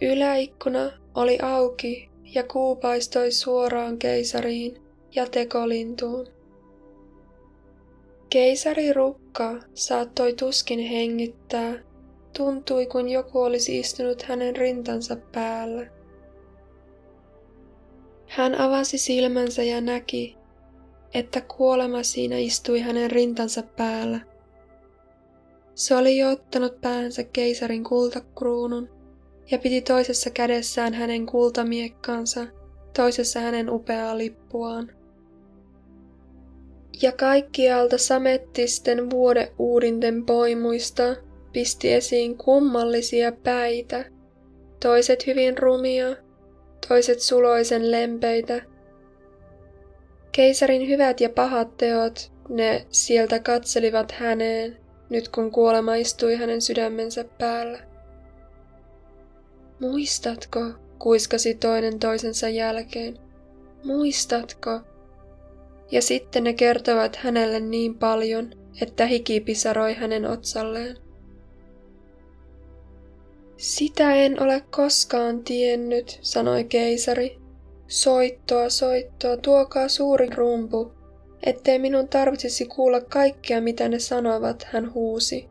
Yläikkuna 0.01 0.91
oli 1.15 1.39
auki 1.41 2.10
ja 2.36 2.43
kuu 2.43 2.75
paistoi 2.75 3.31
suoraan 3.31 3.97
keisariin 3.97 4.81
ja 5.15 5.25
tekolintuun. 5.25 6.27
Keisari 8.29 8.93
Rukka 8.93 9.53
saattoi 9.73 10.33
tuskin 10.33 10.79
hengittää, 10.79 11.73
tuntui 12.38 12.86
kuin 12.86 13.10
joku 13.10 13.41
olisi 13.41 13.79
istunut 13.79 14.21
hänen 14.21 14.55
rintansa 14.55 15.17
päällä. 15.31 15.88
Hän 18.27 18.55
avasi 18.55 18.97
silmänsä 18.97 19.63
ja 19.63 19.81
näki, 19.81 20.38
että 21.13 21.41
kuolema 21.41 22.03
siinä 22.03 22.38
istui 22.38 22.79
hänen 22.79 23.12
rintansa 23.12 23.63
päällä. 23.63 24.19
Se 25.75 25.95
oli 25.95 26.17
jo 26.17 26.29
ottanut 26.29 26.81
päänsä 26.81 27.23
keisarin 27.23 27.83
kultakruunun 27.83 28.96
ja 29.51 29.57
piti 29.57 29.81
toisessa 29.81 30.29
kädessään 30.29 30.93
hänen 30.93 31.25
kultamiekkansa, 31.25 32.47
toisessa 32.95 33.39
hänen 33.39 33.69
upeaa 33.69 34.17
lippuaan. 34.17 34.91
Ja 37.01 37.12
kaikkialta 37.12 37.97
samettisten 37.97 39.10
vuodeuudinten 39.10 40.25
poimuista 40.25 41.03
pisti 41.53 41.93
esiin 41.93 42.38
kummallisia 42.38 43.31
päitä, 43.31 44.05
toiset 44.81 45.27
hyvin 45.27 45.57
rumia, 45.57 46.15
toiset 46.88 47.19
suloisen 47.19 47.91
lempeitä. 47.91 48.62
Keisarin 50.31 50.88
hyvät 50.88 51.21
ja 51.21 51.29
pahat 51.29 51.77
teot, 51.77 52.31
ne 52.49 52.86
sieltä 52.89 53.39
katselivat 53.39 54.12
häneen, 54.12 54.77
nyt 55.10 55.27
kun 55.29 55.51
kuolema 55.51 55.95
istui 55.95 56.36
hänen 56.36 56.62
sydämensä 56.62 57.25
päällä. 57.38 57.96
Muistatko, 59.79 60.59
kuiskasi 60.99 61.55
toinen 61.55 61.99
toisensa 61.99 62.49
jälkeen. 62.49 63.19
Muistatko? 63.83 64.79
Ja 65.91 66.01
sitten 66.01 66.43
ne 66.43 66.53
kertovat 66.53 67.15
hänelle 67.15 67.59
niin 67.59 67.95
paljon, 67.95 68.51
että 68.81 69.05
hiki 69.05 69.39
pisaroi 69.39 69.93
hänen 69.93 70.25
otsalleen. 70.25 70.97
Sitä 73.57 74.15
en 74.15 74.43
ole 74.43 74.63
koskaan 74.71 75.43
tiennyt, 75.43 76.19
sanoi 76.21 76.63
keisari. 76.63 77.37
Soittoa, 77.87 78.69
soittoa, 78.69 79.37
tuokaa 79.37 79.87
suuri 79.87 80.29
rumpu, 80.29 80.91
ettei 81.43 81.79
minun 81.79 82.07
tarvitsisi 82.07 82.65
kuulla 82.65 83.01
kaikkea, 83.01 83.61
mitä 83.61 83.89
ne 83.89 83.99
sanovat, 83.99 84.63
hän 84.63 84.93
huusi. 84.93 85.49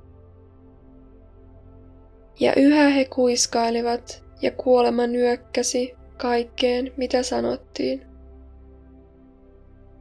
Ja 2.40 2.52
yhä 2.56 2.88
he 2.88 3.04
kuiskailivat, 3.04 4.24
ja 4.42 4.50
kuolema 4.50 5.06
nyökkäsi 5.06 5.94
kaikkeen, 6.16 6.92
mitä 6.96 7.22
sanottiin. 7.22 8.06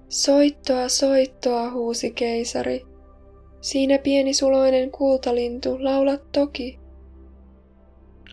Soittoa, 0.09 0.89
soittoa, 0.89 1.71
huusi 1.71 2.11
keisari. 2.11 2.85
Siinä 3.61 3.97
pieni 3.97 4.33
suloinen 4.33 4.91
kultalintu, 4.91 5.83
laula 5.83 6.17
toki. 6.17 6.79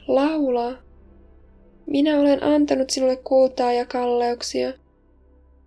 Laula. 0.08 0.72
Minä 1.86 2.20
olen 2.20 2.42
antanut 2.42 2.90
sinulle 2.90 3.16
kultaa 3.16 3.72
ja 3.72 3.86
kalleuksia. 3.86 4.72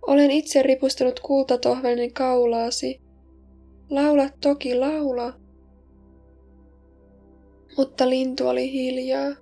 Olen 0.06 0.30
itse 0.30 0.62
ripustanut 0.62 1.20
kultatohvelinen 1.20 2.12
kaulaasi. 2.12 3.00
Laula 3.90 4.28
toki, 4.40 4.74
laula. 4.74 5.45
Mutta 7.76 8.08
lintu 8.08 8.48
oli 8.48 8.72
hiljaa. 8.72 9.32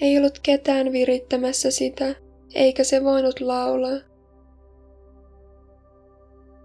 Ei 0.00 0.18
ollut 0.18 0.38
ketään 0.42 0.92
virittämässä 0.92 1.70
sitä, 1.70 2.14
eikä 2.54 2.84
se 2.84 3.04
voinut 3.04 3.40
laulaa. 3.40 3.98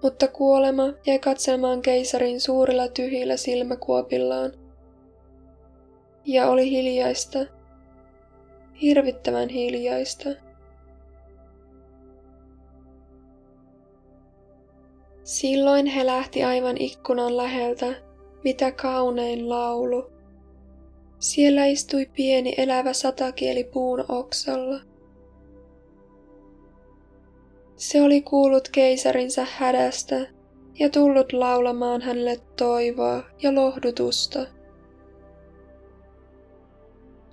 Mutta 0.04 0.28
kuolema 0.28 0.84
jäi 1.06 1.20
katselemaan 1.20 1.82
keisarin 1.82 2.42
suurilla 2.42 2.88
tyhjillä 2.88 3.38
silmäkuopillaan. 3.38 4.52
Ja 6.26 6.50
oli 6.50 6.72
hiljaista, 6.72 7.40
hirvittävän 8.82 9.50
hiljaista. 9.50 10.30
Silloin 15.24 15.86
he 15.86 16.06
lähti 16.06 16.44
aivan 16.44 16.76
ikkunan 16.80 17.38
läheltä, 17.38 17.86
mitä 18.44 18.72
kaunein 18.72 19.50
laulu. 19.50 20.17
Siellä 21.20 21.66
istui 21.66 22.06
pieni 22.06 22.54
elävä 22.58 22.94
satakieli 22.94 23.64
puun 23.64 24.06
oksalla. 24.10 24.80
Se 27.76 28.02
oli 28.02 28.22
kuullut 28.22 28.70
keisarinsa 28.70 29.48
hädästä 29.52 30.28
ja 30.80 30.90
tullut 30.90 31.34
laulamaan 31.34 32.02
hänelle 32.02 32.40
toivoa 32.58 33.24
ja 33.42 33.56
lohdutusta. 33.56 34.46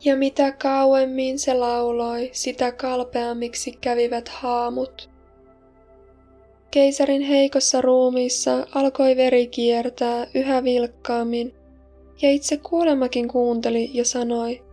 Ja 0.04 0.16
mitä 0.16 0.52
kauemmin 0.52 1.38
se 1.38 1.54
lauloi, 1.54 2.30
sitä 2.32 2.72
kalpeammiksi 2.72 3.72
kävivät 3.80 4.28
haamut. 4.28 5.10
Keisarin 6.70 7.22
heikossa 7.22 7.80
ruumiissa 7.80 8.66
alkoi 8.74 9.16
veri 9.16 9.46
kiertää 9.46 10.26
yhä 10.34 10.64
vilkkaammin 10.64 11.54
ja 12.22 12.31
itse 12.31 12.57
kuolemakin 12.57 13.29
kuunteli 13.29 13.90
ja 13.92 14.05
sanoi, 14.05 14.64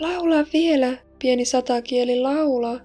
Laula 0.00 0.44
vielä, 0.52 0.98
pieni 1.18 1.44
satakieli, 1.44 2.20
laula. 2.20 2.80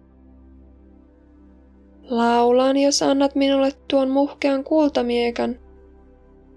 Laulan, 2.09 2.77
jos 2.77 3.01
annat 3.01 3.35
minulle 3.35 3.71
tuon 3.87 4.09
muhkean 4.09 4.63
kultamiekan. 4.63 5.59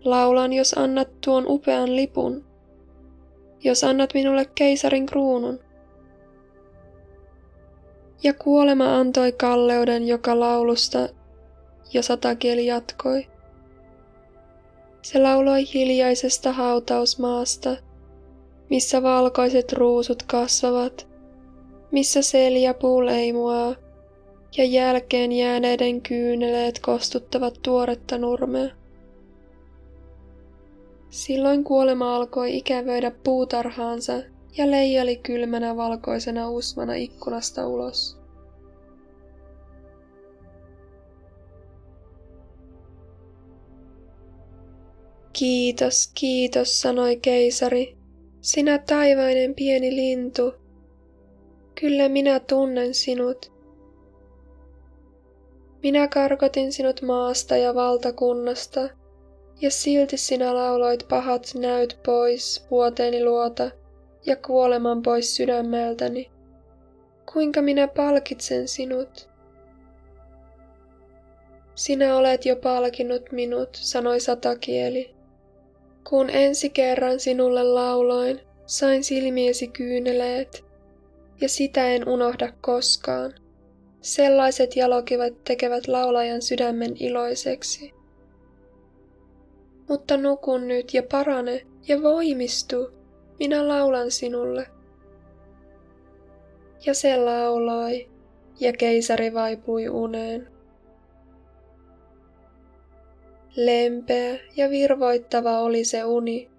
Laulan, 0.05 0.53
jos 0.53 0.73
annat 0.73 1.09
tuon 1.20 1.44
upean 1.49 1.97
lipun. 1.97 2.44
Jos 3.64 3.85
annat 3.85 4.14
minulle 4.14 4.44
keisarin 4.55 5.07
kruunun. 5.07 5.61
Ja 8.23 8.35
kuolema 8.35 8.97
antoi 8.97 9.33
kalleuden 9.33 10.09
joka 10.09 10.40
laulusta, 10.40 11.09
ja 11.92 12.03
satakieli 12.03 12.66
jatkoi. 12.66 13.27
Se 15.04 15.18
lauloi 15.18 15.64
hiljaisesta 15.74 16.52
hautausmaasta, 16.52 17.76
missä 18.70 19.02
valkoiset 19.02 19.72
ruusut 19.72 20.22
kasvavat, 20.22 21.08
missä 21.90 22.22
seljäpuu 22.22 23.06
leimuaa 23.06 23.74
ja 24.56 24.64
jälkeen 24.64 25.32
jääneiden 25.32 26.02
kyyneleet 26.02 26.78
kostuttavat 26.78 27.58
tuoretta 27.62 28.18
nurmea. 28.18 28.70
Silloin 31.10 31.64
kuolema 31.64 32.16
alkoi 32.16 32.56
ikävöidä 32.56 33.10
puutarhaansa 33.24 34.12
ja 34.56 34.70
leijali 34.70 35.16
kylmänä 35.16 35.76
valkoisena 35.76 36.50
usvana 36.50 36.94
ikkunasta 36.94 37.66
ulos. 37.66 38.23
Kiitos, 45.38 46.11
kiitos, 46.14 46.81
sanoi 46.81 47.16
keisari. 47.16 47.97
Sinä 48.40 48.79
taivainen 48.79 49.55
pieni 49.55 49.97
lintu. 49.97 50.55
Kyllä 51.81 52.09
minä 52.09 52.40
tunnen 52.40 52.94
sinut. 52.94 53.53
Minä 55.83 56.09
karkotin 56.09 56.73
sinut 56.73 57.03
maasta 57.03 57.57
ja 57.57 57.75
valtakunnasta, 57.75 58.88
ja 59.61 59.70
silti 59.70 60.16
sinä 60.16 60.55
lauloit 60.55 61.09
pahat 61.09 61.53
näyt 61.55 61.99
pois 62.07 62.66
vuoteeni 62.70 63.25
luota 63.25 63.70
ja 64.27 64.37
kuoleman 64.37 65.03
pois 65.03 65.37
sydämeltäni. 65.37 66.31
Kuinka 67.33 67.62
minä 67.62 67.88
palkitsen 67.88 68.68
sinut? 68.68 69.29
Sinä 71.75 72.16
olet 72.16 72.47
jo 72.47 72.57
palkinnut 72.57 73.33
minut, 73.33 73.68
sanoi 73.73 74.20
satakieli. 74.20 75.13
Kun 76.08 76.30
ensi 76.30 76.70
kerran 76.70 77.20
sinulle 77.20 77.64
lauloin, 77.64 78.40
sain 78.66 79.04
silmiesi 79.04 79.68
kyyneleet, 79.68 80.64
ja 81.40 81.48
sitä 81.48 81.88
en 81.88 82.08
unohda 82.08 82.52
koskaan. 82.60 83.34
Sellaiset 84.00 84.76
jalokivat 84.76 85.44
tekevät 85.44 85.88
laulajan 85.88 86.42
sydämen 86.42 86.96
iloiseksi. 87.00 87.94
Mutta 89.88 90.16
nukun 90.16 90.68
nyt 90.68 90.94
ja 90.94 91.02
parane 91.10 91.66
ja 91.88 92.02
voimistu, 92.02 92.90
minä 93.38 93.68
laulan 93.68 94.10
sinulle. 94.10 94.66
Ja 96.86 96.94
se 96.94 97.16
lauloi, 97.16 98.08
ja 98.60 98.72
keisari 98.72 99.34
vaipui 99.34 99.88
uneen. 99.88 100.53
Lempeä 103.56 104.38
ja 104.56 104.70
virvoittava 104.70 105.58
oli 105.58 105.84
se 105.84 106.04
uni. 106.04 106.50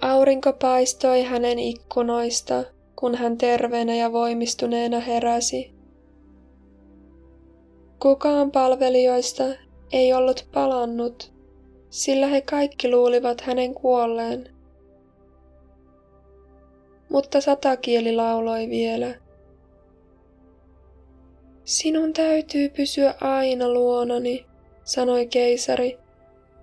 Aurinko 0.00 0.52
paistoi 0.52 1.22
hänen 1.22 1.58
ikkunoista, 1.58 2.64
kun 2.96 3.14
hän 3.14 3.38
terveenä 3.38 3.94
ja 3.94 4.12
voimistuneena 4.12 5.00
heräsi. 5.00 5.72
Kukaan 8.02 8.50
palvelijoista 8.50 9.44
ei 9.92 10.12
ollut 10.12 10.48
palannut, 10.52 11.32
sillä 11.90 12.26
he 12.26 12.40
kaikki 12.40 12.90
luulivat 12.90 13.40
hänen 13.40 13.74
kuolleen. 13.74 14.50
Mutta 17.08 17.40
satakieli 17.40 18.16
lauloi 18.16 18.68
vielä. 18.68 19.27
Sinun 21.68 22.12
täytyy 22.12 22.68
pysyä 22.68 23.14
aina 23.20 23.68
luonani, 23.68 24.46
sanoi 24.84 25.26
keisari. 25.26 25.98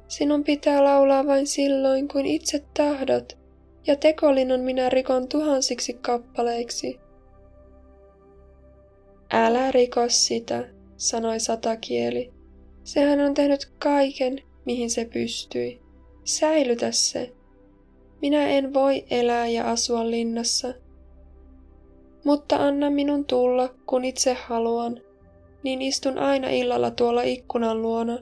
Sinun 0.08 0.44
pitää 0.44 0.84
laulaa 0.84 1.26
vain 1.26 1.48
silloin, 1.48 2.08
kun 2.08 2.26
itse 2.26 2.63
tahdot, 2.78 3.38
ja 3.88 3.96
tekolinnon 3.96 4.60
minä 4.60 4.89
rikon 4.89 5.28
tuhansiksi 5.28 5.94
kappaleiksi. 5.94 7.00
Älä 9.32 9.72
riko 9.72 10.02
sitä, 10.08 10.68
sanoi 10.98 11.39
satakieli. 11.39 12.32
Sehän 12.84 13.20
on 13.20 13.34
tehnyt 13.34 13.72
kaiken, 13.80 14.41
mihin 14.65 14.89
se 14.89 15.06
pystyi. 15.06 15.82
Säilytä 16.24 16.91
se. 16.91 17.34
Minä 18.22 18.48
en 18.48 18.74
voi 18.74 19.06
elää 19.10 19.48
ja 19.48 19.72
asua 19.72 20.12
linnassa, 20.12 20.74
mutta 22.26 22.56
anna 22.56 22.90
minun 22.90 23.26
tulla, 23.26 23.70
kun 23.86 24.06
itse 24.06 24.34
haluan, 24.34 25.02
niin 25.64 25.82
istun 25.82 26.18
aina 26.18 26.50
illalla 26.50 26.92
tuolla 26.92 27.24
ikkunan 27.24 27.82
luona 27.82 28.18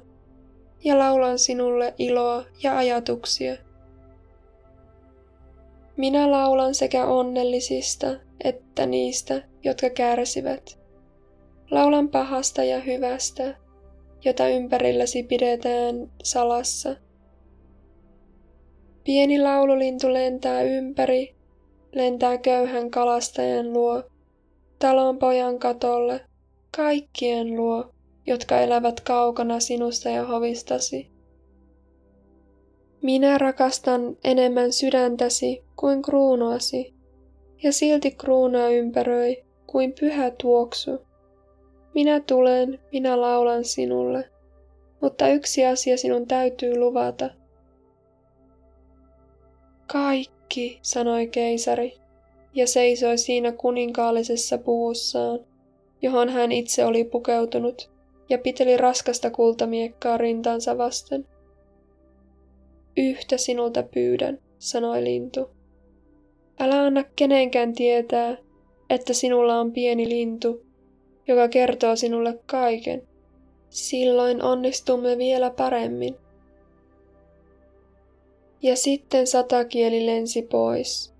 ja 0.83 0.99
laulan 0.99 1.39
sinulle 1.39 1.93
iloa 1.97 2.43
ja 2.63 2.77
ajatuksia. 2.77 3.57
Minä 5.97 6.31
laulan 6.31 6.75
sekä 6.75 7.05
onnellisista 7.05 8.07
että 8.43 8.85
niistä, 8.85 9.41
jotka 9.63 9.89
kärsivät. 9.89 10.79
Laulan 11.71 12.09
pahasta 12.09 12.63
ja 12.63 12.79
hyvästä, 12.79 13.55
jota 14.25 14.47
ympärilläsi 14.47 15.23
pidetään 15.23 16.11
salassa. 16.23 16.95
Pieni 19.03 19.41
laululintu 19.41 20.13
lentää 20.13 20.61
ympäri 20.61 21.35
lentää 21.93 22.37
köyhän 22.37 22.91
kalastajan 22.91 23.73
luo, 23.73 24.03
talon 24.79 25.17
pojan 25.17 25.59
katolle, 25.59 26.21
kaikkien 26.77 27.55
luo, 27.55 27.89
jotka 28.25 28.59
elävät 28.59 29.01
kaukana 29.01 29.59
sinusta 29.59 30.09
ja 30.09 30.25
hovistasi. 30.25 31.11
Minä 33.01 33.37
rakastan 33.37 34.17
enemmän 34.23 34.71
sydäntäsi 34.71 35.63
kuin 35.75 36.01
kruunuasi, 36.01 36.93
ja 37.63 37.73
silti 37.73 38.11
kruunua 38.11 38.69
ympäröi 38.69 39.43
kuin 39.67 39.93
pyhä 39.99 40.31
tuoksu. 40.31 40.91
Minä 41.95 42.19
tulen, 42.19 42.79
minä 42.91 43.21
laulan 43.21 43.63
sinulle, 43.63 44.29
mutta 45.01 45.27
yksi 45.27 45.65
asia 45.65 45.97
sinun 45.97 46.27
täytyy 46.27 46.79
luvata. 46.79 47.29
Kaikki 49.87 50.32
Kaikki, 50.53 50.79
sanoi 50.81 51.27
keisari, 51.27 51.93
ja 52.53 52.67
seisoi 52.67 53.17
siinä 53.17 53.51
kuninkaallisessa 53.51 54.57
puvussaan, 54.57 55.39
johon 56.01 56.29
hän 56.29 56.51
itse 56.51 56.85
oli 56.85 57.03
pukeutunut, 57.03 57.91
ja 58.29 58.37
piteli 58.37 58.77
raskasta 58.77 59.31
kultamiekkaa 59.31 60.17
rintansa 60.17 60.77
vasten. 60.77 61.27
Yhtä 62.97 63.37
sinulta 63.37 63.83
pyydän, 63.83 64.39
sanoi 64.59 65.03
lintu. 65.03 65.49
Älä 66.59 66.81
anna 66.81 67.03
kenenkään 67.15 67.73
tietää, 67.73 68.37
että 68.89 69.13
sinulla 69.13 69.59
on 69.59 69.71
pieni 69.71 70.09
lintu, 70.09 70.65
joka 71.27 71.47
kertoo 71.47 71.95
sinulle 71.95 72.39
kaiken. 72.45 73.07
Silloin 73.69 74.43
onnistumme 74.43 75.17
vielä 75.17 75.49
paremmin 75.49 76.15
ja 78.63 78.75
sitten 78.75 79.27
satakieli 79.27 80.05
lensi 80.05 80.41
pois. 80.41 81.13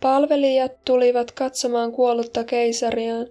Palvelijat 0.00 0.84
tulivat 0.84 1.32
katsomaan 1.32 1.92
kuollutta 1.92 2.44
keisariaan. 2.44 3.26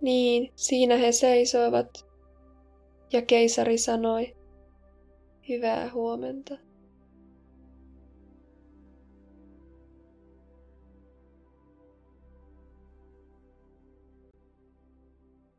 Niin, 0.00 0.52
siinä 0.54 0.96
he 0.96 1.12
seisoivat. 1.12 2.06
Ja 3.12 3.22
keisari 3.22 3.78
sanoi, 3.78 4.36
hyvää 5.48 5.90
huomenta. 5.92 6.58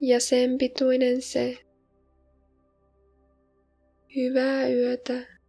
Ja 0.01 0.19
sen 0.19 0.57
pituinen 0.57 1.21
se. 1.21 1.70
Hyvää 4.15 4.67
yötä. 4.69 5.40